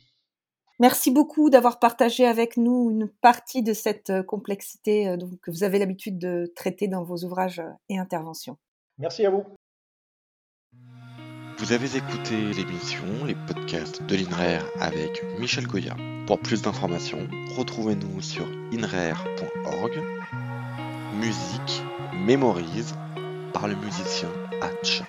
Merci 0.80 1.12
beaucoup 1.12 1.50
d'avoir 1.50 1.78
partagé 1.78 2.26
avec 2.26 2.56
nous 2.56 2.90
une 2.90 3.08
partie 3.08 3.62
de 3.62 3.72
cette 3.72 4.22
complexité 4.26 5.16
que 5.42 5.50
vous 5.50 5.62
avez 5.62 5.78
l'habitude 5.78 6.18
de 6.18 6.52
traiter 6.56 6.88
dans 6.88 7.04
vos 7.04 7.18
ouvrages 7.24 7.62
et 7.88 7.98
interventions. 7.98 8.56
Merci 8.98 9.24
à 9.24 9.30
vous. 9.30 9.44
Vous 11.58 11.72
avez 11.72 11.96
écouté 11.96 12.36
l'émission, 12.52 13.24
les 13.24 13.36
podcasts 13.36 14.02
de 14.02 14.16
l'INRAER 14.16 14.60
avec 14.80 15.22
Michel 15.38 15.66
Goya. 15.66 15.94
Pour 16.26 16.40
plus 16.40 16.62
d'informations, 16.62 17.28
retrouvez-nous 17.56 18.20
sur 18.20 18.44
inraer.org. 18.72 20.02
Musique 21.20 21.82
mémorise 22.26 22.94
par 23.52 23.68
le 23.68 23.76
musicien 23.76 24.28
Hatch. 24.60 25.02